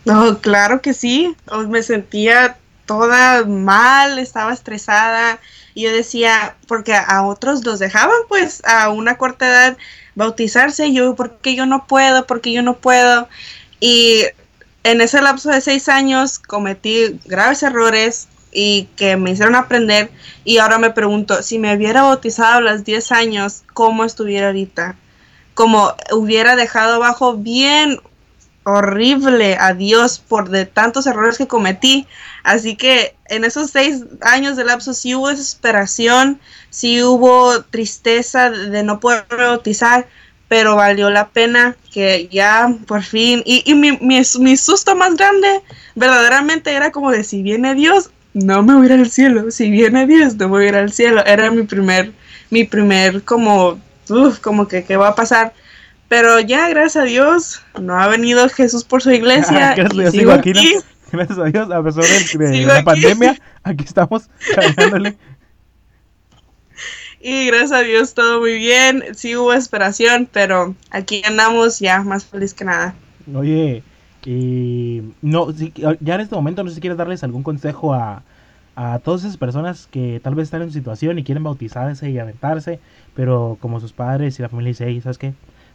No, 0.04 0.38
claro 0.38 0.80
que 0.82 0.94
sí. 0.94 1.34
Me 1.68 1.82
sentía 1.82 2.56
toda 2.86 3.44
mal, 3.44 4.18
estaba 4.18 4.52
estresada. 4.52 5.40
Y 5.74 5.82
yo 5.82 5.92
decía, 5.92 6.56
porque 6.68 6.94
a 6.94 7.24
otros 7.24 7.64
los 7.64 7.78
dejaban 7.78 8.16
pues 8.28 8.62
a 8.64 8.90
una 8.90 9.16
corta 9.16 9.48
edad 9.48 9.76
bautizarse. 10.14 10.86
Y 10.86 10.94
yo, 10.94 11.14
¿por 11.14 11.38
qué 11.38 11.54
yo 11.54 11.66
no 11.66 11.86
puedo? 11.86 12.26
¿Por 12.26 12.40
qué 12.40 12.52
yo 12.52 12.62
no 12.62 12.76
puedo? 12.76 13.28
Y 13.80 14.24
en 14.84 15.00
ese 15.00 15.20
lapso 15.20 15.50
de 15.50 15.60
seis 15.60 15.88
años 15.88 16.38
cometí 16.38 17.20
graves 17.24 17.62
errores 17.62 18.28
y 18.54 18.88
que 18.96 19.16
me 19.16 19.32
hicieron 19.32 19.56
aprender 19.56 20.10
y 20.44 20.58
ahora 20.58 20.78
me 20.78 20.90
pregunto, 20.90 21.42
si 21.42 21.58
me 21.58 21.74
hubiera 21.74 22.02
bautizado 22.02 22.58
a 22.58 22.60
los 22.60 22.84
10 22.84 23.12
años, 23.12 23.64
¿cómo 23.74 24.04
estuviera 24.04 24.46
ahorita? 24.46 24.94
Como 25.54 25.92
hubiera 26.12 26.54
dejado 26.54 26.94
abajo 26.94 27.34
bien 27.34 28.00
horrible 28.64 29.56
a 29.60 29.74
Dios 29.74 30.18
por 30.18 30.50
de 30.50 30.66
tantos 30.66 31.06
errores 31.06 31.38
que 31.38 31.46
cometí. 31.46 32.06
Así 32.42 32.76
que 32.76 33.14
en 33.26 33.44
esos 33.44 33.70
seis 33.70 34.04
años 34.20 34.56
de 34.56 34.64
lapso 34.64 34.94
sí 34.94 35.14
hubo 35.14 35.28
desesperación, 35.28 36.40
sí 36.70 37.02
hubo 37.02 37.62
tristeza 37.62 38.50
de 38.50 38.82
no 38.82 39.00
poder 39.00 39.24
bautizar, 39.30 40.06
pero 40.48 40.76
valió 40.76 41.10
la 41.10 41.28
pena 41.28 41.76
que 41.92 42.28
ya 42.30 42.74
por 42.86 43.02
fin, 43.02 43.42
y, 43.44 43.74
mi, 43.74 43.98
mi, 44.00 44.56
susto 44.56 44.94
más 44.94 45.16
grande 45.16 45.62
verdaderamente 45.94 46.72
era 46.72 46.92
como 46.92 47.10
de 47.10 47.24
si 47.24 47.42
viene 47.42 47.74
Dios, 47.74 48.10
no 48.34 48.62
me 48.62 48.74
voy 48.74 48.82
a 48.88 48.94
ir 48.94 49.00
al 49.00 49.10
cielo, 49.10 49.50
si 49.50 49.70
viene 49.70 50.06
Dios, 50.06 50.36
no 50.36 50.48
voy 50.48 50.66
a 50.66 50.68
ir 50.68 50.76
al 50.76 50.92
cielo, 50.92 51.24
era 51.24 51.50
mi 51.50 51.62
primer, 51.62 52.12
mi 52.50 52.64
primer 52.64 53.22
como, 53.22 53.80
uf, 54.08 54.40
como 54.40 54.68
que 54.68 54.84
qué 54.84 54.96
va 54.96 55.08
a 55.08 55.14
pasar, 55.14 55.54
pero 56.14 56.38
ya 56.38 56.68
gracias 56.68 57.02
a 57.02 57.06
Dios, 57.06 57.60
no 57.80 57.98
ha 57.98 58.06
venido 58.06 58.48
Jesús 58.48 58.84
por 58.84 59.02
su 59.02 59.10
iglesia, 59.10 59.74
gracias, 59.76 60.14
y 60.14 60.30
aquí, 60.30 60.52
gracias 61.10 61.38
a 61.40 61.44
Dios, 61.46 61.68
a 61.72 61.82
pesar 61.82 62.04
de, 62.38 62.66
la 62.66 62.84
pandemia, 62.84 63.36
aquí 63.64 63.82
estamos 63.82 64.30
caminando 64.54 65.10
y 67.20 67.46
gracias 67.46 67.72
a 67.72 67.80
Dios 67.80 68.14
todo 68.14 68.38
muy 68.38 68.58
bien. 68.58 69.02
Sí 69.16 69.34
hubo 69.34 69.52
esperación, 69.54 70.28
pero 70.32 70.76
aquí 70.90 71.20
andamos 71.24 71.80
ya 71.80 72.00
más 72.02 72.24
feliz 72.24 72.54
que 72.54 72.64
nada. 72.64 72.94
Oye, 73.34 73.82
y 74.24 75.02
no, 75.20 75.50
ya 75.50 76.14
en 76.14 76.20
este 76.20 76.36
momento 76.36 76.62
no 76.62 76.68
sé 76.68 76.76
si 76.76 76.80
quieres 76.80 76.96
darles 76.96 77.24
algún 77.24 77.42
consejo 77.42 77.92
a, 77.92 78.22
a 78.76 79.00
todas 79.00 79.22
esas 79.22 79.36
personas 79.36 79.88
que 79.90 80.20
tal 80.22 80.36
vez 80.36 80.44
están 80.44 80.62
en 80.62 80.68
su 80.68 80.74
situación 80.74 81.18
y 81.18 81.24
quieren 81.24 81.42
bautizarse 81.42 82.08
y 82.08 82.20
aventarse, 82.20 82.78
pero 83.16 83.58
como 83.60 83.80
sus 83.80 83.92
padres 83.92 84.38
y 84.38 84.42
la 84.42 84.48
familia 84.48 84.70
dicen, 84.70 85.02
¿sabes 85.02 85.18
qué? 85.18 85.34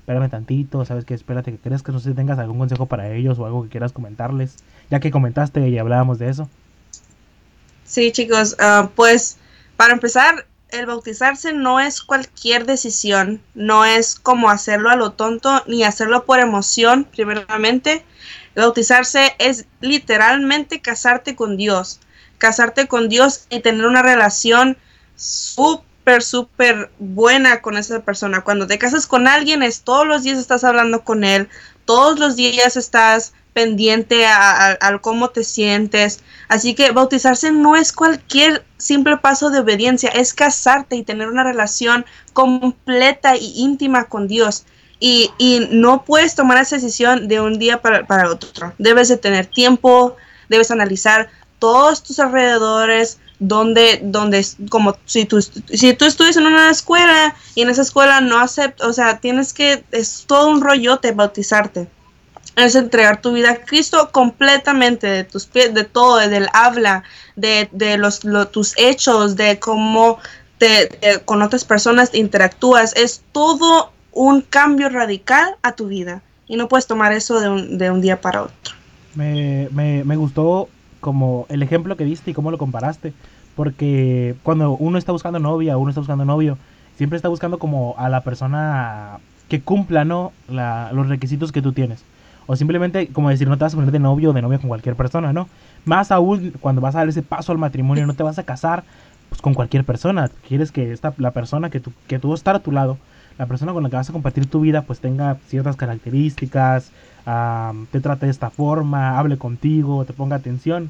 Espérame 0.10 0.32
tantito, 0.32 0.84
¿sabes 0.86 1.06
qué? 1.06 1.14
Espérate 1.14 1.52
que 1.52 1.60
que 1.60 1.92
no 1.92 2.00
sé 2.00 2.10
si 2.10 2.16
tengas 2.16 2.40
algún 2.40 2.58
consejo 2.58 2.88
para 2.88 3.12
ellos 3.12 3.38
o 3.38 3.46
algo 3.46 3.62
que 3.62 3.70
quieras 3.70 3.92
comentarles, 3.92 4.56
ya 4.90 5.00
que 5.00 5.12
comentaste 5.12 5.70
y 5.70 5.78
hablábamos 5.78 6.18
de 6.18 6.30
eso. 6.30 6.50
Sí, 7.86 8.12
chicos, 8.12 8.56
ah, 8.58 8.90
pues 8.96 9.38
para 9.78 9.94
empezar, 9.94 10.48
el 10.70 10.88
bautizarse 10.88 11.54
no 11.54 11.80
es 11.80 12.02
cualquier 12.02 12.66
decisión, 12.66 13.40
no 13.54 13.86
es 13.86 14.16
como 14.16 14.50
hacerlo 14.50 14.90
a 14.90 14.96
lo 14.96 15.12
tonto 15.12 15.62
ni 15.68 15.84
hacerlo 15.84 16.26
por 16.26 16.40
emoción, 16.40 17.04
primeramente. 17.04 18.04
bautizarse 18.56 19.36
es 19.38 19.68
literalmente 19.80 20.82
casarte 20.82 21.36
con 21.36 21.56
Dios, 21.56 22.00
casarte 22.40 22.88
con 22.88 23.10
Dios 23.10 23.46
y 23.52 23.60
tener 23.60 23.86
una 23.86 24.02
relación 24.02 24.76
súper, 25.16 25.88
súper 26.22 26.92
buena 27.00 27.62
con 27.62 27.78
esa 27.78 28.02
persona. 28.02 28.42
Cuando 28.42 28.68
te 28.68 28.78
casas 28.78 29.08
con 29.08 29.28
alguien 29.28 29.64
es 29.64 29.82
todos 29.82 30.06
los 30.06 30.24
días 30.24 30.40
estás 30.40 30.64
hablando 30.64 31.04
con 31.04 31.24
él, 31.24 31.50
todos 31.86 32.20
los 32.20 32.36
días 32.36 32.78
estás 32.78 33.34
pendiente 33.54 34.26
a, 34.26 34.78
cómo 35.02 35.30
te 35.30 35.44
sientes. 35.44 36.22
Así 36.48 36.76
que 36.76 36.92
bautizarse 36.92 37.52
no 37.52 37.76
es 37.76 37.92
cualquier 37.92 38.64
simple 38.78 39.18
paso 39.18 39.50
de 39.50 39.60
obediencia, 39.60 40.10
es 40.10 40.34
casarte 40.34 40.96
y 40.96 41.04
tener 41.04 41.28
una 41.28 41.44
relación 41.44 42.06
completa 42.34 43.36
y 43.36 43.54
íntima 43.56 44.06
con 44.06 44.28
Dios. 44.28 44.66
Y, 45.00 45.32
no 45.72 46.04
puedes 46.04 46.36
tomar 46.36 46.58
esa 46.62 46.76
decisión 46.76 47.28
de 47.28 47.40
un 47.40 47.58
día 47.58 47.82
para, 47.82 48.06
para 48.06 48.30
otro. 48.30 48.74
Debes 48.78 49.08
de 49.08 49.18
tener 49.18 49.46
tiempo, 49.46 50.16
debes 50.50 50.72
analizar 50.72 51.30
todos 51.60 52.04
tus 52.04 52.20
alrededores, 52.20 53.20
donde, 53.40 54.02
donde, 54.04 54.46
como 54.70 54.96
si 55.06 55.26
tú, 55.26 55.42
si 55.42 55.94
tú 55.94 56.06
estudias 56.06 56.38
en 56.38 56.46
una 56.46 56.70
escuela 56.70 57.36
y 57.56 57.62
en 57.62 57.70
esa 57.70 57.82
escuela 57.82 58.22
no 58.22 58.40
aceptas, 58.40 58.88
o 58.88 58.94
sea, 58.94 59.20
tienes 59.20 59.54
que, 59.54 59.84
es 59.92 60.26
todo 60.28 60.50
un 60.50 60.62
rollote 60.62 61.12
bautizarte. 61.14 61.88
Es 62.56 62.76
entregar 62.76 63.22
tu 63.22 63.32
vida 63.32 63.52
a 63.52 63.56
Cristo 63.64 64.10
completamente, 64.12 65.08
de 65.08 65.24
tus 65.24 65.46
pies, 65.46 65.74
de 65.74 65.86
todo, 65.86 66.18
del 66.18 66.50
habla, 66.54 67.04
de, 67.38 67.70
de 67.72 67.98
los, 67.98 68.20
tus 68.52 68.78
hechos, 68.78 69.38
de 69.38 69.60
cómo 69.60 70.20
te, 70.58 71.22
con 71.24 71.42
otras 71.42 71.64
personas 71.64 72.14
interactúas. 72.14 72.94
Es 72.98 73.24
todo 73.32 73.94
un 74.12 74.42
cambio 74.42 74.90
radical 74.90 75.56
a 75.62 75.72
tu 75.72 75.88
vida. 75.88 76.22
Y 76.48 76.58
no 76.58 76.68
puedes 76.68 76.86
tomar 76.88 77.14
eso 77.14 77.40
de 77.40 77.48
un, 77.48 77.78
de 77.78 77.92
un 77.92 78.02
día 78.02 78.20
para 78.20 78.44
otro. 78.44 78.76
Me, 79.16 79.70
me, 79.72 80.04
me 80.04 80.18
gustó 80.18 80.68
como 81.00 81.46
el 81.50 81.64
ejemplo 81.64 81.98
que 81.98 82.06
diste 82.06 82.32
y 82.32 82.34
cómo 82.34 82.52
lo 82.52 82.58
comparaste. 82.58 83.14
Porque 83.56 84.36
cuando 84.44 84.72
uno 84.72 84.98
está 84.98 85.12
buscando 85.12 85.40
novia, 85.40 85.78
uno 85.78 85.90
está 85.90 86.02
buscando 86.02 86.26
novio, 86.26 86.58
siempre 86.96 87.18
está 87.18 87.30
buscando 87.30 87.60
como 87.60 87.96
a 87.98 88.10
la 88.10 88.22
persona 88.22 89.20
que 89.50 89.62
cumpla, 89.62 90.06
¿no? 90.06 90.32
los 90.48 91.10
requisitos 91.10 91.52
que 91.52 91.62
tú 91.62 91.74
tienes. 91.74 92.04
O 92.46 92.56
simplemente, 92.56 93.08
como 93.08 93.30
decir, 93.30 93.48
no 93.48 93.58
te 93.58 93.64
vas 93.64 93.74
a 93.74 93.78
poner 93.78 93.92
de 93.92 94.00
novio 94.00 94.32
o 94.32 94.34
de 94.34 94.42
novia 94.42 94.58
con 94.58 94.70
cualquier 94.70 94.96
persona, 94.96 95.34
¿no? 95.34 95.48
Más 95.86 96.12
aún 96.12 96.54
cuando 96.60 96.82
vas 96.82 96.96
a 96.96 97.00
dar 97.00 97.10
ese 97.10 97.22
paso 97.22 97.52
al 97.52 97.60
matrimonio, 97.60 98.08
no 98.08 98.16
te 98.16 98.24
vas 98.24 98.40
a 98.40 98.44
casar 98.44 98.84
pues, 99.30 99.40
con 99.42 99.54
cualquier 99.54 99.84
persona. 99.84 100.32
Quieres 100.48 100.72
que 100.72 100.92
esta, 100.92 101.14
la 101.18 101.32
persona 101.32 101.70
que 101.70 101.80
tú, 101.80 101.92
que 102.08 102.18
tú 102.18 102.34
estar 102.34 102.56
a 102.56 102.60
tu 102.60 102.72
lado, 102.72 102.98
la 103.38 103.46
persona 103.46 103.72
con 103.72 103.84
la 103.84 103.90
que 103.90 103.98
vas 103.98 104.10
a 104.10 104.14
compartir 104.14 104.48
tu 104.48 104.62
vida, 104.62 104.82
pues 104.82 105.00
tenga 105.00 105.38
ciertas 105.48 105.76
características, 105.76 106.92
te 107.92 108.00
trate 108.00 108.26
de 108.26 108.32
esta 108.32 108.50
forma, 108.50 109.20
hable 109.20 109.38
contigo, 109.38 110.06
te 110.06 110.14
ponga 110.14 110.36
atención. 110.36 110.90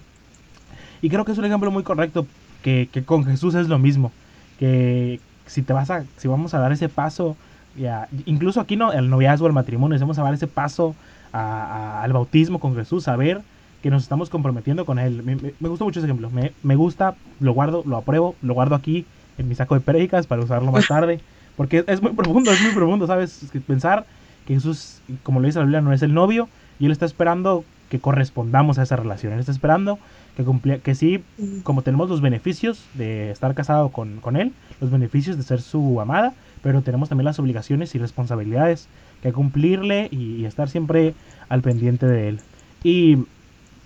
Y 1.01 1.09
creo 1.09 1.25
que 1.25 1.31
es 1.31 1.37
un 1.37 1.45
ejemplo 1.45 1.71
muy 1.71 1.83
correcto 1.83 2.27
que, 2.61 2.89
con 3.05 3.25
Jesús 3.25 3.55
es 3.55 3.67
lo 3.67 3.79
mismo. 3.79 4.11
Que 4.57 5.19
si 5.45 5.61
te 5.61 5.73
vas 5.73 5.89
a, 5.89 6.03
si 6.17 6.27
vamos 6.27 6.53
a 6.53 6.59
dar 6.59 6.71
ese 6.71 6.89
paso, 6.89 7.35
ya, 7.77 8.07
incluso 8.25 8.59
aquí 8.59 8.75
no, 8.75 8.91
el 8.91 9.09
noviazgo, 9.09 9.47
el 9.47 9.53
matrimonio, 9.53 9.97
si 9.97 10.01
vamos 10.01 10.19
a 10.19 10.23
dar 10.23 10.33
ese 10.33 10.47
paso 10.47 10.95
al 11.31 12.11
bautismo 12.11 12.59
con 12.59 12.75
Jesús, 12.75 13.07
a 13.07 13.15
ver 13.15 13.41
que 13.81 13.89
nos 13.89 14.03
estamos 14.03 14.29
comprometiendo 14.29 14.85
con 14.85 14.99
Él. 14.99 15.23
Me, 15.23 15.35
me, 15.35 15.69
gusta 15.69 15.85
mucho 15.85 15.99
ese 15.99 16.07
ejemplo. 16.07 16.29
Me, 16.29 16.51
me, 16.63 16.75
gusta, 16.75 17.15
lo 17.39 17.53
guardo, 17.53 17.83
lo 17.85 17.97
apruebo, 17.97 18.35
lo 18.41 18.53
guardo 18.53 18.75
aquí 18.75 19.05
en 19.37 19.47
mi 19.47 19.55
saco 19.55 19.75
de 19.75 19.81
prédicas 19.81 20.27
para 20.27 20.41
usarlo 20.41 20.71
más 20.71 20.87
tarde. 20.89 21.21
Porque 21.55 21.83
es 21.87 22.01
muy 22.01 22.11
profundo, 22.11 22.51
es 22.51 22.61
muy 22.61 22.73
profundo, 22.73 23.07
¿sabes? 23.07 23.49
Pensar 23.67 24.05
que 24.49 24.55
Jesús, 24.55 25.01
como 25.21 25.39
lo 25.39 25.45
dice 25.45 25.59
la 25.59 25.65
Biblia, 25.65 25.81
no 25.81 25.93
es 25.93 26.01
el 26.01 26.11
novio 26.11 26.49
y 26.79 26.87
Él 26.87 26.91
está 26.91 27.05
esperando 27.05 27.63
que 27.87 27.99
correspondamos 27.99 28.79
a 28.79 28.83
esa 28.83 28.95
relación. 28.95 29.31
Él 29.31 29.39
está 29.39 29.51
esperando 29.51 29.99
que, 30.35 30.43
cumpla, 30.43 30.79
que 30.79 30.95
sí, 30.95 31.23
como 31.61 31.83
tenemos 31.83 32.09
los 32.09 32.19
beneficios 32.19 32.83
de 32.95 33.29
estar 33.29 33.53
casado 33.53 33.89
con, 33.89 34.21
con, 34.21 34.35
Él, 34.35 34.51
los 34.81 34.89
beneficios 34.89 35.37
de 35.37 35.43
ser 35.43 35.61
su 35.61 36.01
amada, 36.01 36.33
pero 36.63 36.81
tenemos 36.81 37.09
también 37.09 37.25
las 37.25 37.37
obligaciones 37.37 37.93
y 37.93 37.99
responsabilidades 37.99 38.87
que 39.21 39.31
cumplirle 39.31 40.07
y, 40.09 40.45
estar 40.45 40.67
siempre 40.67 41.13
al 41.47 41.61
pendiente 41.61 42.07
de 42.07 42.29
Él. 42.29 42.39
Y 42.83 43.19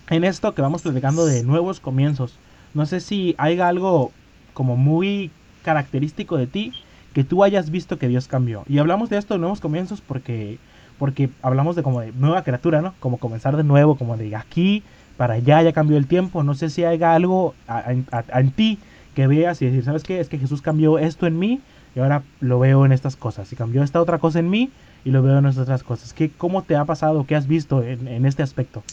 en 0.10 0.24
esto 0.24 0.56
que 0.56 0.62
vamos 0.62 0.84
platicando 0.84 1.26
de 1.26 1.44
nuevos 1.44 1.82
comienzos, 1.82 2.38
no 2.74 2.86
sé 2.86 3.02
si 3.02 3.36
hay 3.38 3.60
algo 3.60 4.12
como 4.54 4.78
muy 4.78 5.30
característico 5.64 6.38
de 6.38 6.48
ti 6.48 6.72
que 7.14 7.24
tú 7.24 7.44
hayas 7.44 7.70
visto 7.70 7.98
que 7.98 8.08
Dios 8.08 8.28
cambió. 8.28 8.64
Y 8.68 8.80
hablamos 8.80 9.10
de 9.10 9.18
esto 9.18 9.34
de 9.34 9.40
nuevos 9.40 9.60
comienzos 9.60 10.02
porque 10.02 10.58
porque 10.98 11.30
hablamos 11.42 11.76
de 11.76 11.84
como 11.84 12.02
de 12.02 12.12
nueva 12.14 12.44
criatura, 12.44 12.82
¿no? 12.82 12.94
Como 13.00 13.18
comenzar 13.18 13.58
de 13.58 13.64
nuevo, 13.64 13.96
como 13.96 14.16
de 14.16 14.36
aquí 14.36 14.84
para 15.18 15.36
allá, 15.36 15.62
ya 15.62 15.74
cambió 15.74 15.98
el 15.98 16.08
tiempo. 16.08 16.44
No 16.44 16.54
sé 16.54 16.70
si 16.70 16.84
hay 16.84 17.02
algo 17.04 17.56
en 17.68 18.52
ti 18.52 18.80
que 19.16 19.28
veas 19.28 19.62
y 19.62 19.66
decir, 19.66 19.84
¿sabes 19.84 20.04
qué? 20.04 20.20
Es 20.20 20.30
que 20.30 20.40
Jesús 20.40 20.62
cambió 20.62 20.98
esto 21.00 21.28
en 21.28 21.38
mí 21.38 21.62
y 21.96 22.00
ahora 22.00 22.24
lo 22.40 22.60
veo 22.60 22.86
en 22.86 22.92
estas 22.92 23.16
cosas. 23.16 23.52
Y 23.52 23.56
cambió 23.56 23.84
esta 23.84 24.02
otra 24.02 24.18
cosa 24.18 24.40
en 24.40 24.50
mí 24.50 24.72
y 25.06 25.12
lo 25.12 25.22
veo 25.22 25.38
en 25.38 25.46
estas 25.46 25.64
otras 25.64 25.84
cosas. 25.84 26.14
¿Qué, 26.14 26.32
¿Cómo 26.32 26.64
te 26.64 26.76
ha 26.76 26.86
pasado? 26.86 27.26
¿Qué 27.26 27.36
has 27.36 27.48
visto 27.48 27.84
en, 27.84 28.26
este 28.26 28.44
aspecto? 28.44 28.84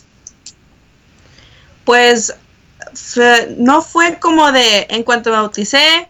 Pues 1.84 2.36
no 3.56 3.82
fue 3.82 4.18
como 4.18 4.52
de, 4.52 4.86
en 4.90 5.02
cuanto 5.02 5.30
me 5.30 5.36
bauticé, 5.36 6.08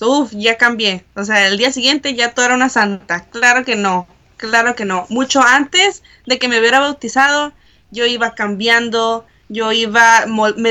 uff, 0.00 0.32
ya 0.32 0.56
cambié. 0.56 1.04
O 1.14 1.24
sea, 1.24 1.48
el 1.48 1.58
día 1.58 1.72
siguiente 1.72 2.14
ya 2.14 2.32
todo 2.32 2.46
era 2.46 2.54
una 2.54 2.68
santa. 2.68 3.24
Claro 3.30 3.64
que 3.64 3.76
no. 3.76 4.06
Claro 4.36 4.74
que 4.74 4.84
no. 4.84 5.06
Mucho 5.10 5.42
antes 5.42 6.02
de 6.26 6.38
que 6.38 6.48
me 6.48 6.58
hubiera 6.60 6.80
bautizado, 6.80 7.52
yo 7.90 8.06
iba 8.06 8.34
cambiando, 8.34 9.26
yo 9.48 9.72
iba, 9.72 10.24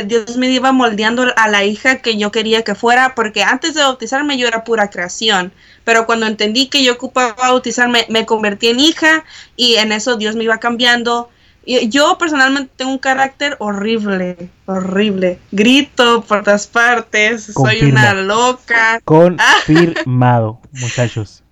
Dios 0.06 0.38
me 0.38 0.50
iba 0.50 0.72
moldeando 0.72 1.28
a 1.36 1.48
la 1.50 1.66
hija 1.66 1.98
que 2.02 2.18
yo 2.18 2.32
quería 2.32 2.64
que 2.64 2.76
fuera, 2.76 3.14
porque 3.14 3.44
antes 3.44 3.76
de 3.76 3.82
bautizarme 3.82 4.38
yo 4.38 4.48
era 4.48 4.64
pura 4.64 4.90
creación, 4.90 5.52
pero 5.84 6.06
cuando 6.06 6.26
entendí 6.26 6.68
que 6.68 6.84
yo 6.84 6.94
ocupaba 6.94 7.34
bautizarme, 7.34 8.06
me 8.10 8.26
convertí 8.26 8.70
en 8.70 8.80
hija 8.80 9.26
y 9.56 9.76
en 9.76 9.92
eso 9.92 10.16
Dios 10.16 10.36
me 10.36 10.46
iba 10.46 10.60
cambiando. 10.60 11.30
Y 11.70 11.88
yo 11.90 12.18
personalmente 12.18 12.72
tengo 12.78 12.90
un 12.90 12.98
carácter 12.98 13.56
horrible, 13.60 14.50
horrible. 14.66 15.38
Grito 15.52 16.24
por 16.24 16.44
todas 16.44 16.66
partes, 16.66 17.54
soy 17.54 17.84
una 17.84 18.16
loca. 18.16 19.00
Confirmado, 19.06 20.60
muchachos. 20.72 21.44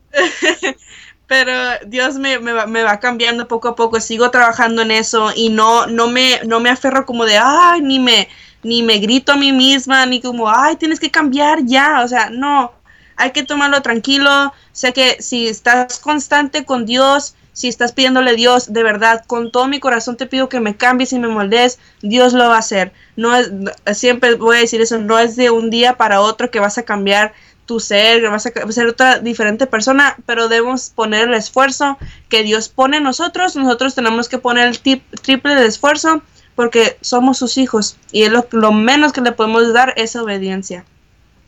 pero 1.28 1.54
Dios 1.86 2.16
me, 2.16 2.40
me, 2.40 2.52
va, 2.52 2.66
me, 2.66 2.82
va, 2.82 3.00
cambiando 3.00 3.48
poco 3.48 3.68
a 3.68 3.76
poco, 3.76 4.00
sigo 4.00 4.32
trabajando 4.32 4.82
en 4.82 4.90
eso 4.90 5.32
y 5.36 5.50
no, 5.50 5.86
no, 5.86 6.08
me, 6.08 6.40
no 6.48 6.60
me 6.62 6.72
aferro 6.72 7.06
como 7.06 7.24
de, 7.24 7.38
ay, 7.38 7.82
ni 7.82 8.00
me, 8.00 8.28
ni 8.64 8.82
me 8.82 8.98
grito 8.98 9.34
a 9.34 9.38
mí 9.38 9.52
misma, 9.52 10.04
ni 10.08 10.20
como, 10.20 10.50
ay, 10.50 10.78
tienes 10.78 11.00
que 11.00 11.12
cambiar 11.12 11.64
ya, 11.64 12.02
o 12.04 12.08
sea, 12.08 12.32
no, 12.32 12.72
hay 13.18 13.34
que 13.34 13.44
tomarlo 13.44 13.84
tranquilo, 13.84 14.52
sé 14.72 14.94
que 14.94 15.22
si 15.22 15.48
estás 15.48 16.00
constante 16.00 16.66
con 16.66 16.88
Dios, 16.88 17.36
si 17.58 17.68
estás 17.68 17.92
pidiéndole 17.92 18.30
a 18.30 18.36
Dios, 18.36 18.72
de 18.72 18.84
verdad, 18.84 19.26
con 19.26 19.50
todo 19.50 19.68
mi 19.68 19.80
corazón 19.80 20.16
te 20.16 20.28
pido 20.28 20.48
que 20.48 20.60
me 20.60 20.78
cambies 20.78 21.12
y 21.12 21.18
me 21.18 21.28
moldes, 21.28 21.80
Dios 22.04 22.34
lo 22.34 22.50
va 22.50 22.58
a 22.58 22.60
hacer. 22.60 22.92
No 23.16 23.36
es, 23.36 23.50
siempre 23.98 24.36
voy 24.36 24.58
a 24.58 24.60
decir 24.60 24.80
eso, 24.80 25.00
no 25.00 25.18
es 25.18 25.36
de 25.36 25.50
un 25.50 25.72
día 25.72 25.98
para 25.98 26.22
otro 26.22 26.52
que 26.52 26.60
vas 26.60 26.78
a 26.78 26.84
cambiar 26.84 27.34
tu 27.66 27.80
ser, 27.80 28.22
vas 28.30 28.46
a 28.46 28.72
ser 28.72 28.86
otra 28.86 29.18
diferente 29.18 29.66
persona, 29.66 30.18
pero 30.28 30.50
debemos 30.50 30.92
poner 30.92 31.30
el 31.30 31.34
esfuerzo 31.34 31.98
que 32.30 32.44
Dios 32.44 32.70
pone 32.70 32.98
en 32.98 33.04
nosotros, 33.04 33.56
nosotros 33.56 33.96
tenemos 33.96 34.30
que 34.30 34.38
poner 34.38 34.68
el 34.68 34.80
triple 34.80 35.56
de 35.56 35.66
esfuerzo 35.66 36.22
porque 36.54 36.98
somos 37.02 37.40
sus 37.40 37.58
hijos 37.58 37.98
y 38.12 38.30
lo, 38.30 38.46
lo, 38.52 38.72
menos 38.72 39.14
que 39.14 39.22
le 39.22 39.32
podemos 39.32 39.74
dar 39.74 39.96
es 39.98 40.16
obediencia. 40.16 40.86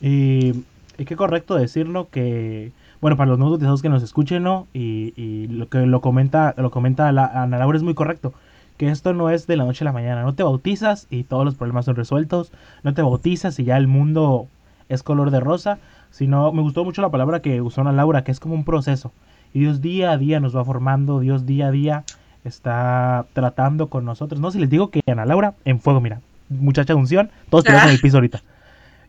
Y, 0.01 0.63
y 0.97 1.05
qué 1.05 1.15
correcto 1.15 1.53
decirlo 1.53 2.09
que, 2.09 2.71
bueno, 3.01 3.17
para 3.17 3.29
los 3.29 3.39
nuevos 3.39 3.81
que 3.81 3.89
nos 3.89 4.03
escuchen, 4.03 4.43
¿no? 4.43 4.67
Y, 4.73 5.13
y, 5.15 5.47
lo 5.47 5.69
que 5.69 5.85
lo 5.85 6.01
comenta, 6.01 6.53
lo 6.57 6.71
comenta 6.71 7.11
la, 7.11 7.25
Ana 7.25 7.57
Laura 7.57 7.77
es 7.77 7.83
muy 7.83 7.93
correcto 7.93 8.33
que 8.77 8.89
esto 8.89 9.13
no 9.13 9.29
es 9.29 9.45
de 9.45 9.57
la 9.57 9.65
noche 9.65 9.83
a 9.83 9.85
la 9.85 9.91
mañana. 9.91 10.23
No 10.23 10.35
te 10.35 10.43
bautizas 10.43 11.07
y 11.09 11.23
todos 11.23 11.43
los 11.43 11.55
problemas 11.55 11.85
son 11.85 11.97
resueltos. 11.97 12.53
No 12.83 12.93
te 12.93 13.01
bautizas 13.01 13.59
y 13.59 13.65
ya 13.65 13.75
el 13.75 13.87
mundo 13.87 14.47
es 14.87 15.03
color 15.03 15.31
de 15.31 15.41
rosa 15.41 15.79
sino 16.11 16.51
me 16.51 16.61
gustó 16.61 16.83
mucho 16.83 17.01
la 17.01 17.09
palabra 17.09 17.41
que 17.41 17.61
usó 17.61 17.81
Ana 17.81 17.91
Laura, 17.91 18.23
que 18.23 18.31
es 18.31 18.39
como 18.39 18.55
un 18.55 18.63
proceso. 18.63 19.11
Y 19.53 19.59
Dios 19.59 19.81
día 19.81 20.11
a 20.11 20.17
día 20.17 20.39
nos 20.39 20.55
va 20.55 20.63
formando, 20.63 21.19
Dios 21.19 21.45
día 21.45 21.67
a 21.67 21.71
día 21.71 22.03
está 22.43 23.25
tratando 23.33 23.87
con 23.87 24.05
nosotros. 24.05 24.39
No, 24.39 24.51
si 24.51 24.59
les 24.59 24.69
digo 24.69 24.89
que 24.89 25.01
Ana 25.07 25.25
Laura, 25.25 25.53
en 25.65 25.79
fuego, 25.79 26.01
mira, 26.01 26.21
muchacha 26.49 26.93
de 26.93 26.99
unción, 26.99 27.29
todos 27.49 27.65
en 27.65 27.89
el 27.89 27.99
piso 27.99 28.17
ahorita. 28.17 28.41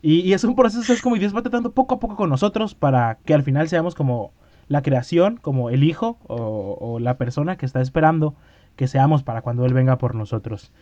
Y, 0.03 0.33
es 0.33 0.45
un 0.45 0.57
proceso, 0.57 0.93
es 0.93 1.03
como 1.03 1.17
Dios 1.17 1.35
va 1.35 1.43
tratando 1.43 1.73
poco 1.73 1.97
a 1.97 2.01
poco 2.01 2.17
con 2.17 2.31
nosotros 2.31 2.75
para 2.75 3.19
que 3.25 3.35
al 3.35 3.43
final 3.43 3.69
seamos 3.69 3.95
como 3.95 4.33
la 4.69 4.83
creación, 4.83 5.37
como 5.37 5.71
el 5.71 5.85
hijo 5.85 6.19
o, 6.27 6.79
o 6.81 6.99
la 7.01 7.19
persona 7.19 7.57
que 7.57 7.67
está 7.67 7.81
esperando 7.81 8.35
que 8.77 8.89
seamos 8.89 9.23
para 9.23 9.43
cuando 9.43 9.67
Él 9.67 9.75
venga 9.75 9.99
por 9.99 10.15
nosotros. 10.15 10.73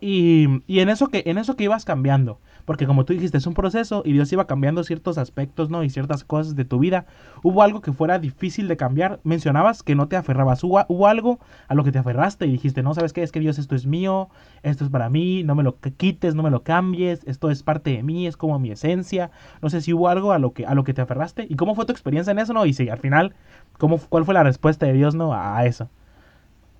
Y, 0.00 0.62
y 0.66 0.80
en, 0.80 0.88
eso 0.88 1.08
que, 1.08 1.22
en 1.26 1.36
eso 1.36 1.56
que 1.56 1.64
ibas 1.64 1.84
cambiando, 1.84 2.38
porque 2.64 2.86
como 2.86 3.04
tú 3.04 3.12
dijiste, 3.12 3.36
es 3.36 3.46
un 3.46 3.54
proceso 3.54 4.02
y 4.04 4.12
Dios 4.12 4.32
iba 4.32 4.46
cambiando 4.46 4.82
ciertos 4.84 5.18
aspectos, 5.18 5.70
¿no? 5.70 5.82
Y 5.82 5.90
ciertas 5.90 6.24
cosas 6.24 6.56
de 6.56 6.64
tu 6.64 6.78
vida. 6.78 7.04
¿Hubo 7.42 7.62
algo 7.62 7.80
que 7.80 7.92
fuera 7.92 8.18
difícil 8.18 8.68
de 8.68 8.76
cambiar? 8.76 9.20
Mencionabas 9.24 9.82
que 9.82 9.94
no 9.94 10.08
te 10.08 10.16
aferrabas. 10.16 10.64
¿Hubo, 10.64 11.06
algo 11.06 11.38
a 11.68 11.74
lo 11.74 11.84
que 11.84 11.92
te 11.92 11.98
aferraste 11.98 12.46
y 12.46 12.52
dijiste, 12.52 12.82
no, 12.82 12.94
¿sabes 12.94 13.12
qué? 13.12 13.22
Es 13.22 13.32
que 13.32 13.40
Dios 13.40 13.58
esto 13.58 13.74
es 13.74 13.86
mío, 13.86 14.28
esto 14.62 14.84
es 14.84 14.90
para 14.90 15.10
mí, 15.10 15.42
no 15.42 15.54
me 15.54 15.62
lo 15.62 15.78
quites, 15.78 16.34
no 16.34 16.42
me 16.42 16.50
lo 16.50 16.62
cambies, 16.62 17.22
esto 17.26 17.50
es 17.50 17.62
parte 17.62 17.90
de 17.90 18.02
mí, 18.02 18.26
es 18.26 18.36
como 18.36 18.58
mi 18.58 18.70
esencia. 18.70 19.30
No 19.60 19.68
sé 19.68 19.80
si 19.80 19.92
hubo 19.92 20.08
algo 20.08 20.32
a 20.32 20.38
lo 20.38 20.52
que, 20.52 20.64
a 20.64 20.74
lo 20.74 20.84
que 20.84 20.94
te 20.94 21.02
aferraste. 21.02 21.46
¿Y 21.48 21.56
cómo 21.56 21.74
fue 21.74 21.84
tu 21.84 21.92
experiencia 21.92 22.30
en 22.30 22.38
eso, 22.38 22.54
no? 22.54 22.64
Y 22.66 22.72
si 22.72 22.88
al 22.88 22.98
final, 22.98 23.34
¿cómo, 23.78 23.98
¿cuál 23.98 24.24
fue 24.24 24.34
la 24.34 24.44
respuesta 24.44 24.86
de 24.86 24.94
Dios, 24.94 25.14
no? 25.14 25.34
A 25.34 25.66
eso. 25.66 25.90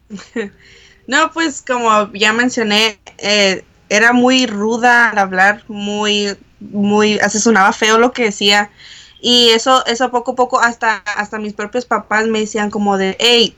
no, 1.11 1.33
pues 1.33 1.61
como 1.61 2.13
ya 2.13 2.33
mencioné, 2.33 3.01
eh, 3.19 3.65
era 3.89 4.13
muy 4.13 4.47
ruda 4.47 5.11
al 5.11 5.19
hablar, 5.19 5.65
muy, 5.67 6.37
muy, 6.61 7.19
así 7.19 7.41
sonaba 7.41 7.73
feo 7.73 7.99
lo 7.99 8.13
que 8.13 8.27
decía. 8.27 8.71
Y 9.21 9.49
eso, 9.49 9.85
eso 9.87 10.13
poco 10.13 10.33
a 10.33 10.35
poco, 10.37 10.61
hasta, 10.61 10.99
hasta 11.17 11.41
mis 11.41 11.53
propios 11.53 11.85
papás 11.85 12.29
me 12.29 12.39
decían 12.39 12.71
como 12.71 12.97
de, 12.97 13.17
hey, 13.19 13.57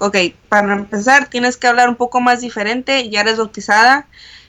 ok, 0.00 0.18
para 0.50 0.74
empezar 0.74 1.30
tienes 1.30 1.56
que 1.56 1.66
hablar 1.66 1.88
un 1.88 1.96
poco 1.96 2.20
más 2.20 2.42
diferente, 2.42 3.08
ya 3.08 3.22
eres 3.22 3.38
bautizada, 3.38 4.06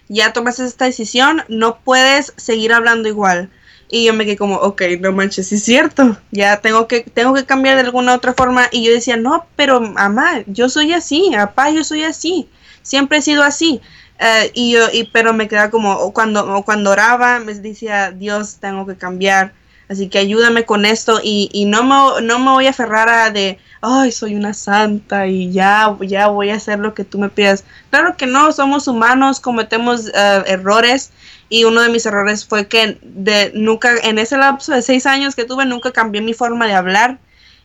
ya 0.09 0.33
tomaste 0.33 0.65
esta 0.65 0.83
decisión, 0.83 1.43
no 1.47 1.79
puedes 1.79 2.33
seguir 2.35 2.73
hablando 2.73 3.07
igual. 3.07 3.49
Y 3.93 4.05
yo 4.05 4.13
me 4.15 4.25
quedé 4.25 4.37
como, 4.37 4.55
ok, 4.55 4.81
no 5.01 5.11
manches, 5.11 5.49
sí 5.49 5.53
es 5.53 5.65
cierto, 5.65 6.17
ya 6.31 6.59
tengo 6.61 6.87
que, 6.87 7.01
tengo 7.01 7.31
que 7.35 7.45
cambiar 7.45 7.75
de 7.75 7.81
alguna 7.81 8.15
otra 8.15 8.33
forma. 8.33 8.67
Y 8.71 8.83
yo 8.83 8.91
decía, 8.91 9.17
no, 9.17 9.45
pero 9.55 9.81
mamá, 9.81 10.41
yo 10.47 10.67
soy 10.67 10.93
así, 10.93 11.29
papá, 11.31 11.69
yo 11.69 11.83
soy 11.83 12.03
así, 12.03 12.49
siempre 12.81 13.19
he 13.19 13.21
sido 13.21 13.43
así. 13.43 13.81
Eh, 14.17 14.49
y 14.55 14.71
yo, 14.71 14.87
y, 14.91 15.03
pero 15.03 15.31
me 15.33 15.47
quedaba 15.47 15.69
como, 15.69 16.11
cuando, 16.11 16.63
cuando 16.65 16.89
oraba, 16.89 17.37
me 17.37 17.53
decía, 17.53 18.09
Dios, 18.09 18.57
tengo 18.59 18.87
que 18.87 18.95
cambiar, 18.95 19.53
así 19.87 20.09
que 20.09 20.17
ayúdame 20.17 20.65
con 20.65 20.85
esto. 20.85 21.19
Y, 21.23 21.51
y 21.53 21.65
no, 21.65 21.83
me, 21.83 22.25
no 22.25 22.39
me 22.39 22.49
voy 22.49 22.65
a 22.65 22.71
aferrar 22.71 23.09
a 23.09 23.29
de, 23.29 23.59
ay, 23.81 24.11
soy 24.11 24.33
una 24.33 24.55
santa 24.55 25.27
y 25.27 25.51
ya, 25.51 25.95
ya 26.01 26.29
voy 26.29 26.49
a 26.49 26.55
hacer 26.55 26.79
lo 26.79 26.95
que 26.95 27.03
tú 27.03 27.19
me 27.19 27.29
pidas. 27.29 27.63
Claro 27.91 28.17
que 28.17 28.25
no, 28.25 28.51
somos 28.53 28.87
humanos, 28.87 29.39
cometemos 29.39 30.07
eh, 30.07 30.43
errores 30.47 31.11
y 31.53 31.65
uno 31.65 31.83
de 31.83 31.89
mis 31.89 32.03
errores 32.07 32.47
fue 32.47 32.67
que 32.67 32.97
de, 33.03 33.51
nunca, 33.53 33.95
en 34.01 34.17
ese 34.17 34.37
lapso 34.37 34.71
de 34.71 34.81
seis 34.81 35.05
años 35.05 35.35
que 35.35 35.45
tuve, 35.45 35.67
nunca 35.67 35.91
cambié 35.91 36.19
mi 36.19 36.33
forma 36.33 36.65
de 36.65 36.73
hablar 36.73 37.19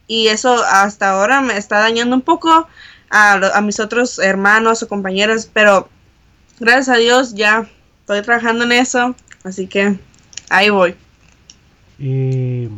y 0.06 0.28
eso 0.28 0.62
hasta 0.62 1.12
ahora 1.12 1.40
me 1.40 1.56
está 1.56 1.78
dañando 1.78 2.14
un 2.14 2.20
poco 2.20 2.68
a, 3.08 3.32
a 3.32 3.60
mis 3.62 3.80
otros 3.80 4.18
hermanos 4.18 4.82
o 4.82 4.88
compañeros, 4.88 5.48
pero 5.50 5.88
gracias 6.60 6.90
a 6.90 6.98
Dios 6.98 7.34
ya 7.34 7.66
estoy 8.00 8.20
trabajando 8.20 8.64
en 8.64 8.72
eso, 8.72 9.14
así 9.42 9.66
que 9.66 9.98
ahí 10.50 10.68
voy. 10.68 10.94
Y 11.98 12.68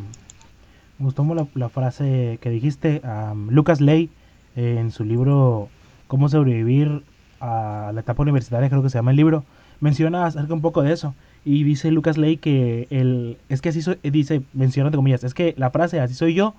me 0.96 1.06
gustó 1.06 1.24
la, 1.34 1.44
la 1.54 1.70
frase 1.70 2.38
que 2.40 2.50
dijiste. 2.50 3.02
Lucas 3.48 3.80
Ley, 3.80 4.10
eh, 4.54 4.76
en 4.78 4.92
su 4.92 5.04
libro 5.04 5.70
Cómo 6.06 6.28
sobrevivir 6.28 7.02
a 7.40 7.90
la 7.92 8.00
etapa 8.00 8.22
universitaria, 8.22 8.68
creo 8.68 8.84
que 8.84 8.90
se 8.90 8.98
llama 8.98 9.10
el 9.10 9.16
libro, 9.16 9.44
menciona 9.80 10.26
acerca 10.26 10.54
un 10.54 10.60
poco 10.60 10.82
de 10.82 10.92
eso. 10.92 11.14
Y 11.44 11.64
dice 11.64 11.90
Lucas 11.90 12.18
Ley 12.18 12.36
que 12.36 12.86
el, 12.90 13.38
es 13.48 13.62
que 13.62 13.70
así 13.70 13.82
soy, 13.82 13.98
dice, 14.02 14.42
menciona 14.52 14.88
entre 14.88 14.98
comillas, 14.98 15.24
es 15.24 15.34
que 15.34 15.54
la 15.56 15.70
frase 15.70 16.00
así 16.00 16.14
soy 16.14 16.34
yo 16.34 16.54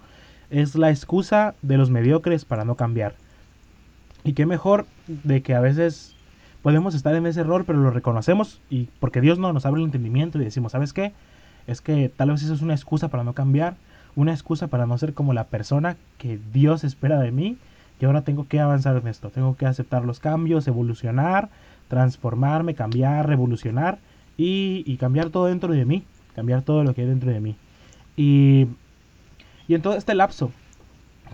es 0.49 0.75
la 0.75 0.89
excusa 0.89 1.55
de 1.61 1.77
los 1.77 1.89
mediocres 1.89 2.45
para 2.45 2.65
no 2.65 2.75
cambiar. 2.75 3.13
Y 4.23 4.33
qué 4.33 4.45
mejor 4.45 4.85
de 5.07 5.41
que 5.41 5.55
a 5.55 5.61
veces 5.61 6.15
podemos 6.61 6.93
estar 6.93 7.15
en 7.15 7.25
ese 7.25 7.41
error, 7.41 7.63
pero 7.65 7.79
lo 7.79 7.91
reconocemos 7.91 8.59
y 8.69 8.89
porque 8.99 9.21
Dios 9.21 9.39
no 9.39 9.53
nos 9.53 9.65
abre 9.65 9.79
el 9.79 9.85
entendimiento 9.85 10.39
y 10.39 10.43
decimos, 10.43 10.73
¿sabes 10.73 10.93
qué? 10.93 11.13
Es 11.67 11.81
que 11.81 12.09
tal 12.09 12.31
vez 12.31 12.43
eso 12.43 12.53
es 12.53 12.61
una 12.61 12.73
excusa 12.73 13.07
para 13.07 13.23
no 13.23 13.33
cambiar 13.33 13.75
una 14.15 14.31
excusa 14.31 14.67
para 14.67 14.85
no 14.85 14.97
ser 14.97 15.13
como 15.13 15.33
la 15.33 15.45
persona 15.45 15.97
que 16.17 16.39
Dios 16.53 16.83
espera 16.83 17.19
de 17.19 17.31
mí 17.31 17.57
y 17.99 18.05
ahora 18.05 18.23
tengo 18.23 18.47
que 18.47 18.59
avanzar 18.59 18.97
en 18.97 19.07
esto, 19.07 19.29
tengo 19.29 19.55
que 19.55 19.65
aceptar 19.65 20.05
los 20.05 20.19
cambios, 20.19 20.67
evolucionar, 20.67 21.49
transformarme, 21.91 22.73
cambiar, 22.73 23.27
revolucionar 23.27 23.99
y, 24.37 24.95
cambiar 24.95 25.29
todo 25.29 25.47
dentro 25.47 25.73
de 25.73 25.83
mí, 25.83 26.05
cambiar 26.33 26.61
todo 26.61 26.85
lo 26.85 26.93
que 26.93 27.01
hay 27.01 27.07
dentro 27.07 27.29
de 27.29 27.41
mí. 27.41 27.57
Y, 28.15 28.67
y 29.67 29.75
en 29.75 29.81
todo 29.81 29.95
este 29.95 30.15
lapso 30.15 30.51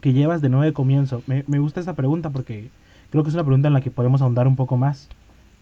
que 0.02 0.14
llevas 0.14 0.42
de 0.42 0.50
nuevo 0.50 0.64
de 0.64 0.74
comienzo, 0.74 1.22
me, 1.28 1.60
gusta 1.60 1.80
esta 1.80 1.94
pregunta 1.94 2.32
porque 2.32 2.72
creo 3.12 3.24
que 3.24 3.30
es 3.30 3.36
una 3.36 3.44
pregunta 3.44 3.68
en 3.68 3.76
la 3.76 3.82
que 3.82 3.92
podemos 3.92 4.24
ahondar 4.24 4.48
un 4.48 4.56
poco 4.56 4.78
más. 4.78 5.10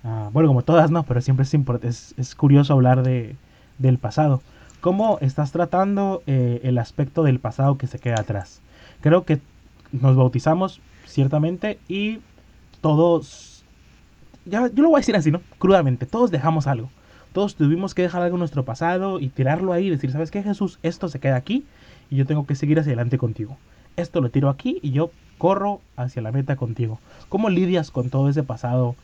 Ah, 0.06 0.30
bueno, 0.32 0.48
como 0.48 0.62
todas, 0.62 0.92
no, 0.92 1.04
pero 1.04 1.20
siempre 1.20 1.44
es, 1.44 1.54
es, 1.84 2.16
es 2.18 2.34
curioso 2.34 2.72
hablar 2.72 3.04
de, 3.04 3.36
del 3.80 3.98
pasado. 3.98 4.42
¿Cómo 4.80 5.18
estás 5.20 5.52
tratando 5.52 6.24
eh, 6.26 6.62
el 6.64 6.78
aspecto 6.78 7.24
del 7.24 7.40
pasado 7.40 7.78
que 7.78 7.88
se 7.88 8.00
queda 8.00 8.22
atrás? 8.22 8.62
Creo 9.02 9.26
que 9.26 9.42
nos 9.92 10.16
bautizamos, 10.16 10.80
ciertamente, 11.06 11.80
y 11.90 12.20
todos, 12.82 13.55
yo 14.46 14.70
lo 14.84 14.90
voy 14.90 14.98
a 14.98 15.02
decir 15.02 15.16
así, 15.16 15.32
¿no? 15.32 15.42
Crudamente, 15.58 16.06
todos 16.06 16.32
dejamos 16.32 16.68
algo. 16.68 16.90
Todos 17.34 17.56
tuvimos 17.56 17.94
que 17.94 18.04
dejar 18.04 18.22
algo 18.22 18.38
en 18.38 18.40
nuestro 18.40 18.64
pasado 18.64 19.20
y 19.20 19.28
tirarlo 19.28 19.74
ahí 19.74 19.88
y 19.88 19.90
decir, 19.90 20.12
¿sabes 20.12 20.32
qué, 20.32 20.42
Jesús? 20.42 20.80
Esto 20.84 21.10
se 21.10 21.20
queda 21.20 21.36
aquí 21.36 21.66
y 22.10 22.16
yo 22.16 22.26
tengo 22.26 22.46
que 22.46 22.56
seguir 22.56 22.80
hacia 22.80 22.92
adelante 22.92 23.18
contigo. 23.18 23.58
Esto 23.98 24.22
lo 24.22 24.30
tiro 24.30 24.50
aquí 24.50 24.80
y 24.82 24.92
yo 24.92 25.12
corro 25.38 25.82
hacia 25.98 26.22
la 26.22 26.32
meta 26.32 26.56
contigo. 26.56 27.00
¿Cómo 27.30 27.50
lidias 27.50 27.92
con 27.92 28.10
todo 28.10 28.30
ese 28.30 28.44
pasado? 28.44 28.96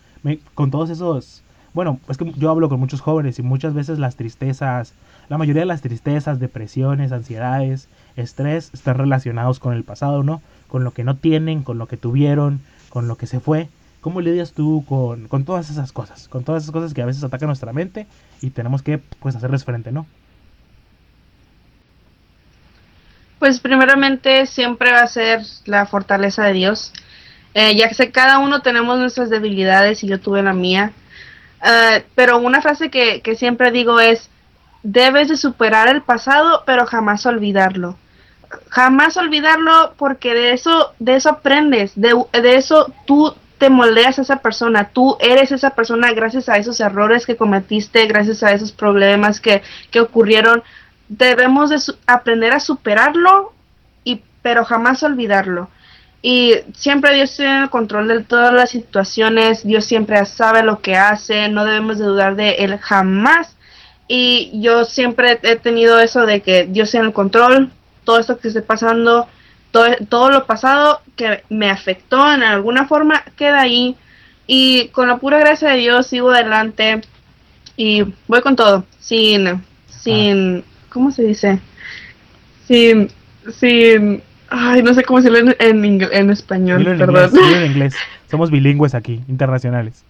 con 0.53 0.69
todos 0.69 0.91
esos... 0.91 1.43
Bueno, 1.73 1.99
es 2.09 2.17
que 2.17 2.31
yo 2.33 2.49
hablo 2.51 2.69
con 2.69 2.79
muchos 2.79 3.01
jóvenes 3.01 3.39
y 3.39 3.41
muchas 3.41 3.73
veces 3.73 3.97
las 3.97 4.15
tristezas, 4.15 4.93
la 5.29 5.37
mayoría 5.37 5.61
de 5.61 5.65
las 5.67 5.81
tristezas, 5.81 6.39
depresiones, 6.39 7.11
ansiedades, 7.11 7.87
estrés 8.15 8.69
están 8.73 8.97
relacionados 8.97 9.59
con 9.59 9.73
el 9.73 9.83
pasado, 9.83 10.21
¿no? 10.21 10.41
Con 10.67 10.83
lo 10.83 10.91
que 10.91 11.03
no 11.03 11.15
tienen, 11.15 11.63
con 11.63 11.77
lo 11.77 11.87
que 11.87 11.97
tuvieron, 11.97 12.61
con 12.89 13.07
lo 13.07 13.15
que 13.15 13.25
se 13.25 13.39
fue. 13.39 13.67
¿Cómo 14.01 14.19
lidias 14.19 14.53
tú 14.53 14.83
con, 14.87 15.27
con 15.27 15.45
todas 15.45 15.69
esas 15.69 15.91
cosas? 15.91 16.27
Con 16.27 16.43
todas 16.43 16.63
esas 16.63 16.73
cosas 16.73 16.93
que 16.93 17.03
a 17.03 17.05
veces 17.05 17.23
atacan 17.23 17.47
nuestra 17.47 17.71
mente 17.71 18.07
y 18.41 18.49
tenemos 18.49 18.81
que 18.81 18.97
pues 18.97 19.35
hacerles 19.35 19.63
frente, 19.63 19.91
¿no? 19.91 20.07
Pues 23.37 23.59
primeramente 23.59 24.47
siempre 24.47 24.91
va 24.91 25.01
a 25.01 25.07
ser 25.07 25.41
la 25.65 25.85
fortaleza 25.85 26.43
de 26.45 26.53
Dios. 26.53 26.93
Eh, 27.53 27.75
ya 27.75 27.89
que 27.89 28.11
cada 28.11 28.39
uno 28.39 28.61
tenemos 28.61 28.97
nuestras 28.97 29.29
debilidades 29.29 30.03
y 30.03 30.07
yo 30.07 30.19
tuve 30.19 30.41
la 30.41 30.53
mía. 30.53 30.93
Uh, 31.61 32.01
pero 32.15 32.39
una 32.39 32.61
frase 32.61 32.89
que, 32.89 33.21
que, 33.21 33.35
siempre 33.35 33.71
digo 33.71 33.99
es, 33.99 34.29
debes 34.81 35.27
de 35.27 35.37
superar 35.37 35.87
el 35.89 36.01
pasado, 36.01 36.63
pero 36.65 36.87
jamás 36.87 37.25
olvidarlo. 37.27 37.97
Jamás 38.69 39.15
olvidarlo 39.17 39.93
porque 39.97 40.33
de 40.33 40.53
eso, 40.53 40.93
de 40.97 41.15
eso 41.15 41.29
aprendes, 41.29 41.91
de, 41.95 42.15
de 42.33 42.55
eso 42.55 42.91
tú 43.05 43.35
te 43.61 43.69
moldeas 43.69 44.17
a 44.17 44.23
esa 44.23 44.37
persona, 44.37 44.89
tú 44.91 45.17
eres 45.19 45.51
esa 45.51 45.69
persona 45.69 46.11
gracias 46.13 46.49
a 46.49 46.57
esos 46.57 46.79
errores 46.79 47.27
que 47.27 47.37
cometiste, 47.37 48.07
gracias 48.07 48.41
a 48.41 48.53
esos 48.53 48.71
problemas 48.71 49.39
que, 49.39 49.61
que 49.91 49.99
ocurrieron. 49.99 50.63
Debemos 51.09 51.69
de 51.69 51.77
aprender 52.07 52.53
a 52.53 52.59
superarlo, 52.59 53.53
y, 54.03 54.23
pero 54.41 54.65
jamás 54.65 55.03
olvidarlo. 55.03 55.69
Y 56.23 56.55
siempre 56.73 57.13
Dios 57.13 57.37
tiene 57.37 57.61
el 57.61 57.69
control 57.69 58.07
de 58.07 58.23
todas 58.23 58.51
las 58.51 58.71
situaciones, 58.71 59.63
Dios 59.63 59.85
siempre 59.85 60.25
sabe 60.25 60.63
lo 60.63 60.81
que 60.81 60.95
hace, 60.95 61.47
no 61.47 61.63
debemos 61.63 61.99
de 61.99 62.05
dudar 62.05 62.35
de 62.35 62.55
Él 62.65 62.79
jamás 62.79 63.57
y 64.07 64.59
yo 64.59 64.85
siempre 64.85 65.39
he 65.43 65.55
tenido 65.55 65.99
eso 65.99 66.25
de 66.25 66.41
que 66.41 66.65
Dios 66.65 66.89
tiene 66.89 67.05
el 67.05 67.13
control, 67.13 67.71
todo 68.05 68.17
esto 68.17 68.39
que 68.39 68.47
esté 68.47 68.63
pasando, 68.63 69.27
todo, 69.71 69.87
todo 70.09 70.29
lo 70.29 70.45
pasado 70.45 71.01
que 71.15 71.43
me 71.49 71.69
afectó 71.69 72.31
en 72.31 72.43
alguna 72.43 72.87
forma 72.87 73.23
queda 73.35 73.61
ahí. 73.61 73.95
Y 74.47 74.89
con 74.89 75.07
la 75.07 75.17
pura 75.17 75.39
gracia 75.39 75.69
de 75.69 75.77
Dios 75.77 76.07
sigo 76.07 76.31
adelante 76.31 77.01
y 77.77 78.03
voy 78.27 78.41
con 78.41 78.55
todo, 78.55 78.85
sin, 78.99 79.63
sin, 79.87 80.63
¿cómo 80.89 81.11
se 81.11 81.23
dice? 81.23 81.59
Sin, 82.67 83.09
sin, 83.53 84.21
ay, 84.49 84.83
no 84.83 84.93
sé 84.93 85.03
cómo 85.03 85.21
decirlo 85.21 85.39
en, 85.39 85.55
en, 85.59 86.01
en 86.11 86.29
español, 86.29 86.83
perdón. 86.83 87.31
en 87.53 87.71
inglés. 87.71 87.95
Somos 88.29 88.51
bilingües 88.51 88.93
aquí, 88.93 89.21
internacionales. 89.27 90.03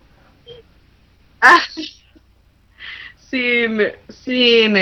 Ah, 1.40 1.62
sin, 3.30 3.82
sin, 4.10 4.76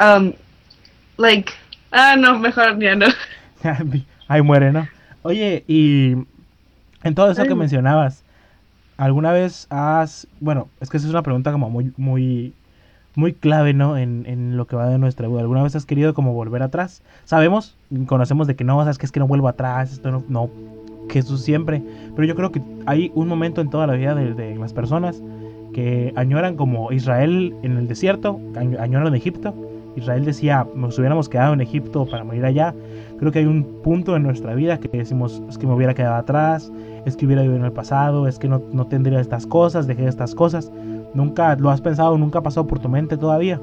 um, 0.00 0.32
like, 1.18 1.52
ah, 1.92 2.16
no, 2.16 2.38
mejor 2.38 2.78
ya 2.80 2.96
no. 2.96 3.06
Ahí 4.30 4.42
muere, 4.42 4.70
¿no? 4.70 4.86
Oye, 5.22 5.64
y 5.66 6.12
en 7.02 7.14
todo 7.16 7.32
eso 7.32 7.42
que 7.42 7.56
mencionabas, 7.56 8.22
¿alguna 8.96 9.32
vez 9.32 9.66
has, 9.70 10.28
bueno, 10.38 10.68
es 10.80 10.88
que 10.88 10.98
esa 10.98 11.08
es 11.08 11.12
una 11.12 11.24
pregunta 11.24 11.50
como 11.50 11.68
muy, 11.68 11.92
muy, 11.96 12.52
muy 13.16 13.32
clave, 13.32 13.74
¿no? 13.74 13.98
En, 13.98 14.24
en 14.26 14.56
lo 14.56 14.68
que 14.68 14.76
va 14.76 14.88
de 14.88 14.98
nuestra 14.98 15.26
vida. 15.26 15.40
¿Alguna 15.40 15.64
vez 15.64 15.74
has 15.74 15.84
querido 15.84 16.14
como 16.14 16.32
volver 16.32 16.62
atrás? 16.62 17.02
Sabemos, 17.24 17.76
conocemos 18.06 18.46
de 18.46 18.54
que 18.54 18.62
no, 18.62 18.78
sabes 18.82 18.98
que 18.98 19.06
es 19.06 19.10
que 19.10 19.18
no 19.18 19.26
vuelvo 19.26 19.48
atrás, 19.48 19.94
esto 19.94 20.12
no, 20.12 20.22
no, 20.28 20.48
Jesús 21.10 21.42
siempre. 21.42 21.82
Pero 22.14 22.28
yo 22.28 22.36
creo 22.36 22.52
que 22.52 22.62
hay 22.86 23.10
un 23.16 23.26
momento 23.26 23.60
en 23.60 23.68
toda 23.68 23.88
la 23.88 23.94
vida 23.94 24.14
de, 24.14 24.32
de 24.34 24.54
las 24.54 24.72
personas 24.72 25.20
que 25.74 26.12
añoran 26.14 26.54
como 26.54 26.92
Israel 26.92 27.52
en 27.64 27.78
el 27.78 27.88
desierto, 27.88 28.40
añoran 28.54 29.12
Egipto. 29.12 29.56
Israel 29.96 30.24
decía, 30.24 30.68
nos 30.76 30.96
hubiéramos 31.00 31.28
quedado 31.28 31.52
en 31.52 31.60
Egipto 31.60 32.06
para 32.06 32.22
morir 32.22 32.44
allá. 32.44 32.74
Creo 33.20 33.30
que 33.32 33.40
hay 33.40 33.44
un 33.44 33.82
punto 33.82 34.16
en 34.16 34.22
nuestra 34.22 34.54
vida 34.54 34.78
que 34.80 34.88
decimos, 34.88 35.42
es 35.46 35.58
que 35.58 35.66
me 35.66 35.74
hubiera 35.74 35.92
quedado 35.92 36.16
atrás, 36.16 36.72
es 37.04 37.16
que 37.16 37.26
hubiera 37.26 37.42
vivido 37.42 37.58
en 37.58 37.66
el 37.66 37.72
pasado, 37.72 38.26
es 38.26 38.38
que 38.38 38.48
no, 38.48 38.62
no 38.72 38.86
tendría 38.86 39.20
estas 39.20 39.46
cosas, 39.46 39.86
dejé 39.86 40.06
estas 40.06 40.34
cosas. 40.34 40.72
Nunca 41.12 41.54
lo 41.56 41.70
has 41.70 41.82
pensado, 41.82 42.16
nunca 42.16 42.38
ha 42.38 42.42
pasado 42.42 42.66
por 42.66 42.78
tu 42.78 42.88
mente 42.88 43.18
todavía. 43.18 43.60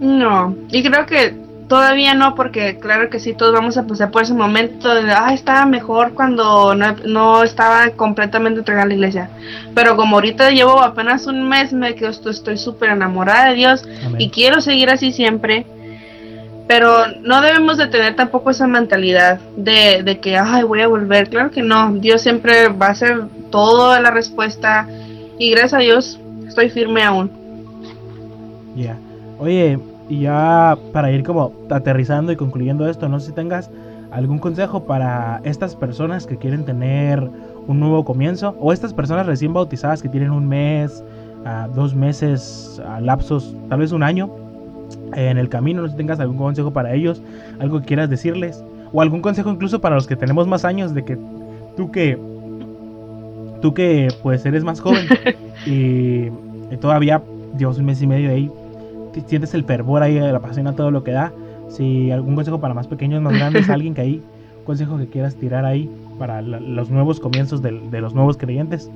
No, 0.00 0.56
y 0.70 0.82
creo 0.82 1.04
que 1.04 1.36
todavía 1.68 2.14
no, 2.14 2.34
porque 2.34 2.78
claro 2.78 3.10
que 3.10 3.20
sí, 3.20 3.34
todos 3.34 3.52
vamos 3.52 3.76
a 3.76 3.86
pasar 3.86 4.10
por 4.10 4.22
ese 4.22 4.32
momento 4.32 4.94
de, 4.94 5.12
ah, 5.12 5.34
estaba 5.34 5.66
mejor 5.66 6.14
cuando 6.14 6.74
no, 6.74 6.96
no 7.04 7.42
estaba 7.42 7.90
completamente 7.90 8.60
entregada 8.60 8.86
a 8.86 8.88
la 8.88 8.94
iglesia. 8.94 9.30
Pero 9.74 9.96
como 9.96 10.16
ahorita 10.16 10.50
llevo 10.50 10.82
apenas 10.82 11.26
un 11.26 11.46
mes, 11.46 11.74
me 11.74 11.94
quedo, 11.94 12.08
estoy 12.08 12.56
súper 12.56 12.90
enamorada 12.90 13.50
de 13.50 13.54
Dios 13.54 13.86
Amén. 14.06 14.20
y 14.20 14.30
quiero 14.30 14.62
seguir 14.62 14.88
así 14.88 15.12
siempre. 15.12 15.66
Pero 16.70 17.08
no 17.22 17.40
debemos 17.40 17.78
de 17.78 17.88
tener 17.88 18.14
tampoco 18.14 18.50
esa 18.50 18.68
mentalidad 18.68 19.40
de, 19.56 20.04
de 20.04 20.20
que, 20.20 20.38
ay, 20.38 20.62
voy 20.62 20.80
a 20.82 20.86
volver. 20.86 21.28
Claro 21.28 21.50
que 21.50 21.64
no, 21.64 21.90
Dios 21.94 22.22
siempre 22.22 22.68
va 22.68 22.86
a 22.86 22.94
ser 22.94 23.24
toda 23.50 23.98
la 23.98 24.12
respuesta 24.12 24.86
y 25.36 25.50
gracias 25.50 25.74
a 25.74 25.78
Dios 25.78 26.20
estoy 26.46 26.70
firme 26.70 27.02
aún. 27.02 27.28
Ya. 28.76 28.96
Oye, 29.40 29.80
y 30.08 30.20
ya 30.20 30.78
para 30.92 31.10
ir 31.10 31.24
como 31.24 31.52
aterrizando 31.70 32.30
y 32.30 32.36
concluyendo 32.36 32.88
esto, 32.88 33.08
no 33.08 33.18
sé 33.18 33.26
si 33.26 33.32
tengas 33.32 33.68
algún 34.12 34.38
consejo 34.38 34.84
para 34.84 35.40
estas 35.42 35.74
personas 35.74 36.24
que 36.24 36.36
quieren 36.36 36.64
tener 36.64 37.28
un 37.66 37.80
nuevo 37.80 38.04
comienzo 38.04 38.54
o 38.60 38.72
estas 38.72 38.94
personas 38.94 39.26
recién 39.26 39.52
bautizadas 39.52 40.02
que 40.02 40.08
tienen 40.08 40.30
un 40.30 40.46
mes, 40.46 41.02
ah, 41.44 41.66
dos 41.74 41.96
meses, 41.96 42.80
ah, 42.86 43.00
lapsos, 43.00 43.56
tal 43.68 43.80
vez 43.80 43.90
un 43.90 44.04
año 44.04 44.30
en 45.14 45.38
el 45.38 45.48
camino, 45.48 45.82
no 45.82 45.88
sé 45.88 45.92
si 45.92 45.96
tengas 45.98 46.20
algún 46.20 46.36
consejo 46.36 46.72
para 46.72 46.94
ellos, 46.94 47.22
algo 47.58 47.80
que 47.80 47.86
quieras 47.86 48.08
decirles 48.10 48.62
o 48.92 49.02
algún 49.02 49.20
consejo 49.22 49.50
incluso 49.50 49.80
para 49.80 49.94
los 49.94 50.06
que 50.06 50.16
tenemos 50.16 50.46
más 50.48 50.64
años 50.64 50.94
de 50.94 51.04
que 51.04 51.16
tú 51.76 51.90
que 51.90 52.18
tú 53.62 53.74
que 53.74 54.08
pues 54.22 54.44
eres 54.46 54.64
más 54.64 54.80
joven 54.80 55.06
y, 55.66 56.26
y 56.72 56.76
todavía 56.80 57.22
llevas 57.58 57.78
un 57.78 57.84
mes 57.86 58.00
y 58.02 58.06
medio 58.06 58.30
ahí 58.30 58.50
sientes 59.26 59.52
el 59.54 59.64
fervor 59.64 60.02
ahí, 60.02 60.18
la 60.18 60.38
pasión 60.38 60.66
a 60.68 60.74
todo 60.76 60.90
lo 60.92 61.02
que 61.02 61.10
da. 61.10 61.32
Si 61.68 62.10
algún 62.12 62.36
consejo 62.36 62.60
para 62.60 62.74
más 62.74 62.86
pequeños, 62.86 63.20
más 63.22 63.32
grandes, 63.34 63.68
alguien 63.70 63.92
que 63.92 64.00
ahí, 64.02 64.22
consejo 64.64 64.98
que 64.98 65.08
quieras 65.08 65.34
tirar 65.34 65.64
ahí 65.64 65.90
para 66.18 66.40
la- 66.42 66.60
los 66.60 66.90
nuevos 66.90 67.18
comienzos 67.18 67.60
del- 67.60 67.90
de, 67.90 68.00
los 68.00 68.14
nuevos 68.14 68.36
creyentes. 68.36 68.88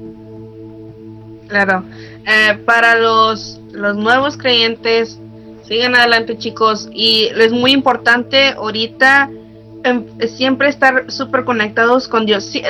Claro. 1.48 1.82
Eh, 2.26 2.56
para 2.64 2.96
los, 2.96 3.60
los 3.72 3.96
nuevos 3.96 4.36
creyentes, 4.36 5.20
sigan 5.66 5.94
adelante 5.94 6.38
chicos. 6.38 6.88
Y 6.92 7.28
es 7.36 7.52
muy 7.52 7.72
importante 7.72 8.50
ahorita 8.50 9.30
em, 9.84 10.04
siempre 10.28 10.68
estar 10.68 11.10
súper 11.10 11.44
conectados 11.44 12.08
con 12.08 12.26
Dios. 12.26 12.54
Eh, 12.54 12.62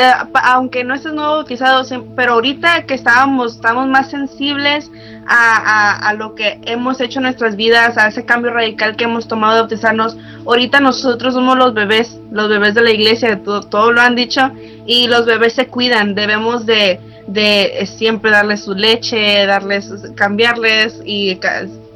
aunque 0.42 0.84
no 0.84 0.94
estés 0.94 1.12
nuevo 1.12 1.36
bautizado, 1.36 1.84
pero 2.16 2.34
ahorita 2.34 2.86
que 2.86 2.94
estábamos, 2.94 3.56
estamos 3.56 3.86
más 3.88 4.10
sensibles 4.10 4.90
a, 5.26 6.14
lo 6.18 6.34
que 6.34 6.60
hemos 6.66 7.00
hecho 7.00 7.18
en 7.18 7.24
nuestras 7.24 7.56
vidas, 7.56 7.96
a 7.96 8.08
ese 8.08 8.24
cambio 8.24 8.52
radical 8.52 8.96
que 8.96 9.04
hemos 9.04 9.28
tomado 9.28 9.54
de 9.54 9.60
bautizarnos. 9.60 10.16
Ahorita 10.46 10.80
nosotros 10.80 11.34
somos 11.34 11.56
los 11.56 11.72
bebés, 11.72 12.18
los 12.30 12.48
bebés 12.48 12.74
de 12.74 12.82
la 12.82 12.90
iglesia, 12.90 13.40
todo, 13.42 13.62
todo 13.62 13.92
lo 13.92 14.00
han 14.00 14.14
dicho, 14.14 14.50
y 14.86 15.06
los 15.06 15.24
bebés 15.24 15.54
se 15.54 15.68
cuidan, 15.68 16.14
debemos 16.14 16.66
de, 16.66 17.00
de 17.26 17.88
siempre 17.96 18.30
darles 18.30 18.64
su 18.64 18.74
leche, 18.74 19.46
darles, 19.46 19.90
cambiarles 20.14 21.00
y 21.04 21.38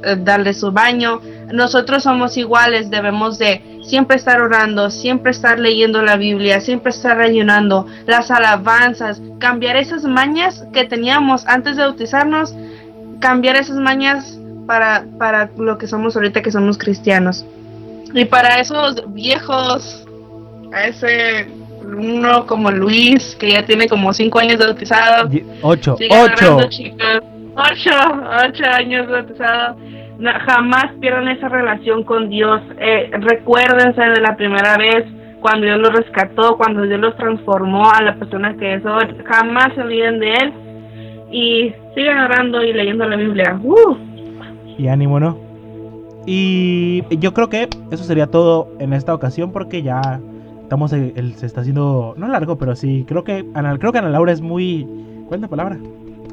eh, 0.03 0.15
darles 0.17 0.59
su 0.59 0.71
baño. 0.71 1.21
Nosotros 1.51 2.03
somos 2.03 2.37
iguales, 2.37 2.89
debemos 2.89 3.37
de 3.37 3.61
siempre 3.83 4.17
estar 4.17 4.41
orando, 4.41 4.89
siempre 4.91 5.31
estar 5.31 5.59
leyendo 5.59 6.01
la 6.01 6.15
Biblia, 6.15 6.61
siempre 6.61 6.91
estar 6.91 7.19
ayunando, 7.19 7.87
las 8.05 8.31
alabanzas, 8.31 9.21
cambiar 9.39 9.75
esas 9.77 10.03
mañas 10.03 10.63
que 10.73 10.85
teníamos 10.85 11.45
antes 11.47 11.75
de 11.75 11.83
bautizarnos, 11.83 12.55
cambiar 13.19 13.55
esas 13.55 13.77
mañas 13.77 14.39
para, 14.67 15.05
para 15.17 15.49
lo 15.57 15.77
que 15.77 15.87
somos 15.87 16.15
ahorita 16.15 16.41
que 16.41 16.51
somos 16.51 16.77
cristianos. 16.77 17.45
Y 18.13 18.25
para 18.25 18.59
esos 18.59 19.03
viejos, 19.13 20.05
a 20.71 20.85
ese 20.85 21.47
uno 21.83 22.45
como 22.45 22.69
Luis, 22.71 23.35
que 23.39 23.51
ya 23.53 23.65
tiene 23.65 23.87
como 23.87 24.13
cinco 24.13 24.39
años 24.39 24.59
de 24.59 24.65
bautizado, 24.65 25.29
Ocho, 25.61 25.97
ocho. 26.09 26.59
Ocho, 27.59 27.91
ocho 28.47 28.63
años 28.71 29.09
bautizado. 29.09 29.75
No, 30.19 30.31
jamás 30.45 30.85
pierdan 30.99 31.27
esa 31.29 31.47
relación 31.49 32.03
con 32.03 32.29
Dios. 32.29 32.61
Eh, 32.79 33.09
recuérdense 33.19 34.01
de 34.01 34.21
la 34.21 34.35
primera 34.35 34.77
vez 34.77 35.05
cuando 35.41 35.65
Dios 35.65 35.79
los 35.79 35.93
rescató, 35.93 36.57
cuando 36.57 36.83
Dios 36.83 36.99
los 36.99 37.15
transformó 37.15 37.89
a 37.89 38.01
la 38.01 38.15
persona 38.15 38.55
que 38.57 38.75
es 38.75 38.85
hoy. 38.85 39.05
Jamás 39.25 39.73
se 39.75 39.81
olviden 39.81 40.19
de 40.19 40.33
Él. 40.33 40.53
Y 41.31 41.73
sigan 41.95 42.19
orando 42.19 42.63
y 42.63 42.73
leyendo 42.73 43.07
la 43.07 43.15
Biblia. 43.15 43.59
¡Uh! 43.63 43.95
Y 44.77 44.87
ánimo, 44.87 45.19
¿no? 45.19 45.37
Y 46.25 47.03
yo 47.17 47.33
creo 47.33 47.49
que 47.49 47.67
eso 47.91 48.03
sería 48.03 48.27
todo 48.27 48.67
en 48.79 48.93
esta 48.93 49.13
ocasión 49.13 49.51
porque 49.51 49.81
ya 49.81 50.19
estamos, 50.61 50.91
el, 50.93 51.13
el- 51.15 51.33
se 51.35 51.45
está 51.45 51.61
haciendo, 51.61 52.13
no 52.17 52.27
largo, 52.27 52.57
pero 52.57 52.75
sí, 52.75 53.05
creo 53.07 53.23
que 53.23 53.45
Ana, 53.53 53.77
creo 53.77 53.91
que 53.91 53.97
Ana 53.99 54.09
Laura 54.09 54.31
es 54.31 54.41
muy, 54.41 54.85
¿cuál 55.27 55.37
es 55.37 55.41
la 55.41 55.47
palabra? 55.47 55.77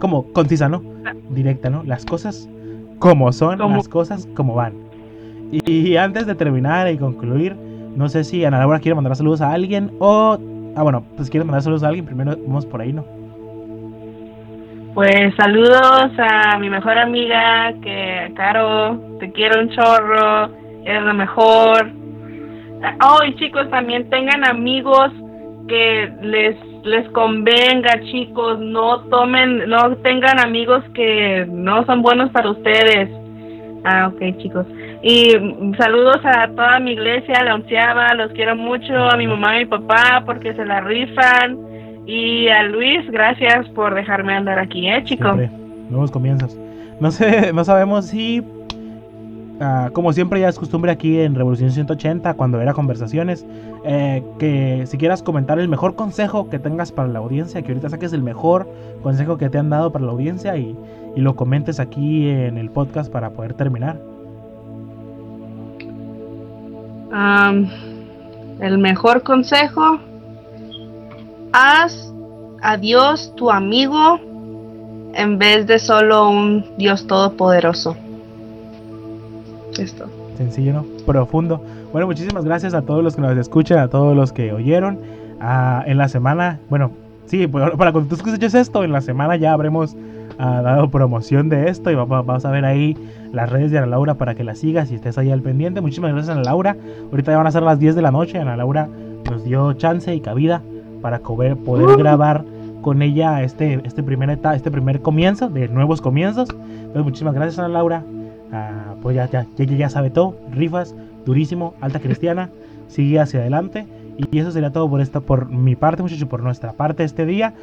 Como 0.01 0.33
concisa, 0.33 0.69
¿no? 0.69 0.83
Directa, 1.31 1.71
¿no? 1.71 1.83
Las 1.85 2.05
cosas 2.05 2.49
como 2.99 3.33
son, 3.33 3.59
las 3.59 3.88
cosas 3.88 4.29
como 4.35 4.55
van. 4.55 4.75
Y, 5.53 5.90
y 5.90 5.97
antes 5.97 6.27
de 6.27 6.35
terminar 6.35 6.90
y 6.90 6.99
concluir, 6.99 7.55
no 7.97 8.09
sé 8.09 8.25
si 8.25 8.45
Ana 8.45 8.59
Laura 8.59 8.79
quiere 8.79 8.95
mandar 8.95 9.16
saludos 9.16 9.40
a 9.40 9.53
alguien 9.53 9.90
o... 9.99 10.38
Ah, 10.77 10.83
bueno, 10.83 11.05
pues 11.16 11.31
quiere 11.31 11.45
mandar 11.45 11.62
saludos 11.62 11.83
a 11.83 11.88
alguien, 11.88 12.05
primero 12.05 12.37
vamos 12.47 12.66
por 12.66 12.83
ahí, 12.83 12.92
¿no? 12.92 13.05
Pues 14.95 15.35
saludos 15.37 16.11
a 16.19 16.59
mi 16.59 16.71
mejor 16.71 16.99
amiga, 16.99 17.73
que 17.83 18.33
Caro, 18.35 18.99
te 19.21 19.31
quiero 19.33 19.61
un 19.61 19.71
chorro, 19.71 20.51
eres 20.85 21.03
la 21.05 21.12
mejor. 21.12 21.90
Oh, 23.03 23.23
y 23.25 23.35
chicos, 23.37 23.69
también 23.71 24.09
tengan 24.11 24.45
amigos 24.45 25.11
que 25.69 26.12
les 26.23 26.57
les 26.87 27.09
convenga, 27.11 28.01
chicos, 28.11 28.59
no 28.61 29.01
tomen, 29.05 29.68
no 29.68 29.96
tengan 29.99 30.38
amigos 30.38 30.83
que 30.94 31.46
no 31.49 31.85
son 31.87 32.03
buenos 32.03 32.31
para 32.31 32.51
ustedes. 32.51 33.11
Ah, 33.85 34.11
ok, 34.12 34.37
chicos. 34.38 34.66
Y 35.03 35.33
saludos 35.79 36.20
a 36.25 36.49
toda 36.49 36.81
mi 36.81 36.92
iglesia, 36.92 37.44
la 37.44 37.55
onceava, 37.55 38.14
los 38.14 38.33
quiero 38.33 38.57
mucho, 38.57 38.94
a 38.94 39.16
mi 39.16 39.27
mamá 39.27 39.57
y 39.57 39.64
mi 39.64 39.70
papá 39.70 40.22
porque 40.25 40.55
se 40.55 40.64
la 40.64 40.81
rifan. 40.81 41.59
Y 42.07 42.49
a 42.49 42.62
Luis, 42.64 43.09
gracias 43.11 43.68
por 43.70 43.94
dejarme 43.94 44.35
andar 44.35 44.59
aquí, 44.59 44.88
¿eh, 44.88 45.03
chico? 45.05 45.35
Siempre, 45.35 45.51
nuevos 45.90 46.11
comienzos. 46.11 46.57
No 47.01 47.11
sé, 47.11 47.53
no 47.53 47.64
sabemos 47.64 48.07
si, 48.07 48.42
ah, 49.61 49.90
como 49.92 50.12
siempre 50.12 50.40
ya 50.40 50.49
es 50.49 50.59
costumbre 50.59 50.90
aquí 50.90 51.21
en 51.21 51.35
Revolución 51.35 51.71
180, 51.71 52.35
cuando 52.35 52.61
era 52.61 52.73
conversaciones, 52.73 53.47
eh, 53.85 54.23
que 54.38 54.85
si 54.87 54.99
quieras 54.99 55.23
comentar 55.23 55.59
el 55.59 55.69
mejor 55.69 55.95
consejo 55.95 56.49
que 56.49 56.59
tengas 56.59 56.92
para 56.92 57.09
la 57.09 57.19
audiencia, 57.19 57.62
que 57.62 57.73
ahorita 57.73 57.90
saques 57.90 58.12
el 58.12 58.23
mejor 58.23 58.69
consejo 59.03 59.38
que 59.38 59.51
te 59.51 59.59
han 59.59 59.71
dado 59.71 59.92
para 59.92 60.05
la 60.05 60.12
audiencia 60.12 60.57
y, 60.57 60.77
y 61.14 61.21
lo 61.21 61.37
comentes 61.37 61.81
aquí 61.81 62.29
en 62.29 62.59
el 62.59 62.71
podcast 62.71 63.11
para 63.11 63.31
poder 63.31 63.55
terminar. 63.55 63.99
El 68.61 68.79
mejor 68.79 69.23
consejo, 69.23 69.99
haz 71.53 72.12
a 72.61 72.77
Dios 72.77 73.33
tu 73.37 73.51
amigo 73.51 74.21
en 75.14 75.38
vez 75.38 75.66
de 75.66 75.79
solo 75.79 76.29
un 76.29 76.77
Dios 76.77 77.07
todopoderoso. 77.07 77.97
Esto. 79.79 80.07
Sencillo, 80.37 80.73
¿no? 80.75 80.85
Profundo. 81.07 81.61
Bueno, 81.93 82.07
muchísimas 82.07 82.45
gracias 82.45 82.75
a 82.75 82.83
todos 82.83 83.03
los 83.03 83.17
que 83.17 83.23
nos 83.23 83.37
escuchan, 83.37 83.79
a 83.79 83.89
todos 83.89 84.15
los 84.17 84.33
que 84.33 84.53
oyeron. 84.53 84.99
Ah, 85.41 85.83
en 85.87 85.99
la 85.99 86.09
semana, 86.09 86.59
bueno, 86.71 86.91
sí, 87.27 87.47
pues, 87.47 87.71
para 87.77 87.93
cuando 87.93 88.09
tú 88.09 88.17
escuches 88.17 88.55
esto, 88.55 88.85
en 88.85 88.93
la 88.93 89.01
semana 89.01 89.37
ya 89.37 89.53
habremos 89.53 89.97
ah, 90.39 90.61
dado 90.62 90.89
promoción 90.91 91.49
de 91.49 91.69
esto 91.71 91.91
y 91.91 91.95
va- 91.95 92.05
va- 92.05 92.23
vamos 92.23 92.45
a 92.45 92.51
ver 92.51 92.65
ahí 92.67 92.97
las 93.33 93.49
redes 93.51 93.71
de 93.71 93.79
Ana 93.79 93.87
Laura 93.87 94.15
para 94.15 94.35
que 94.35 94.45
la 94.45 94.55
sigas 94.55 94.91
y 94.91 94.95
estés 94.97 95.17
ahí 95.19 95.31
al 95.31 95.41
pendiente. 95.43 95.81
Muchísimas 95.81 96.12
gracias, 96.12 96.35
Ana 96.37 96.45
Laura. 96.45 96.77
Ahorita 97.11 97.33
ya 97.33 97.39
van 97.39 97.47
a 97.47 97.51
ser 97.51 97.62
las 97.62 97.79
10 97.79 97.95
de 97.95 98.03
la 98.03 98.11
noche. 98.11 98.39
Ana 98.39 98.57
Laura 98.57 98.89
nos 99.31 99.45
dio 99.45 99.73
chance 99.75 100.15
y 100.15 100.21
cabida 100.21 100.61
para 101.01 101.21
cober- 101.23 101.57
poder 101.57 101.87
Uh. 101.89 101.97
grabar 101.99 102.45
con 102.83 103.03
ella 103.03 103.43
este, 103.43 103.81
este, 103.85 104.03
primer 104.03 104.29
eta- 104.31 104.55
este 104.55 104.71
primer 104.71 105.01
comienzo 105.01 105.49
de 105.49 105.69
nuevos 105.69 106.01
comienzos. 106.03 106.49
Entonces, 106.51 107.03
muchísimas 107.05 107.35
gracias, 107.35 107.59
Ana 107.59 107.69
Laura. 107.69 108.03
Ah, 108.53 108.95
pues 109.03 109.17
ya, 109.17 109.29
ya, 109.29 109.47
ya, 109.57 109.65
ya 109.65 109.89
sabe 109.89 110.11
todo. 110.11 110.37
Rifas, 110.51 110.95
durísimo, 111.25 111.75
alta 111.81 112.01
cristiana. 112.01 112.51
Sigue 112.89 113.21
hacia 113.21 113.41
adelante. 113.41 113.87
Y 114.17 114.39
eso 114.39 114.51
sería 114.51 114.71
todo 114.71 114.89
por 114.89 115.01
esta, 115.01 115.21
por 115.21 115.51
mi 115.51 115.77
parte, 115.77 116.03
muchachos, 116.03 116.29
por 116.29 116.43
nuestra 116.43 116.73
parte 116.73 117.05
este 117.05 117.27
día. 117.27 117.55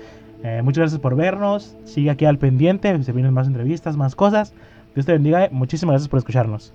Eh, 0.44 0.62
muchas 0.64 0.80
gracias 0.80 1.02
por 1.02 1.16
vernos. 1.16 1.76
Sigue 1.86 2.10
aquí 2.10 2.26
al 2.26 2.38
pendiente. 2.38 3.02
Se 3.04 3.12
vienen 3.12 3.34
más 3.34 3.48
entrevistas, 3.48 3.98
más 3.98 4.16
cosas. 4.16 4.54
Dios 4.94 5.06
te 5.06 5.14
bendiga. 5.14 5.50
Muchísimas 5.52 5.94
gracias 5.94 6.10
por 6.10 6.20
escucharnos. 6.20 6.74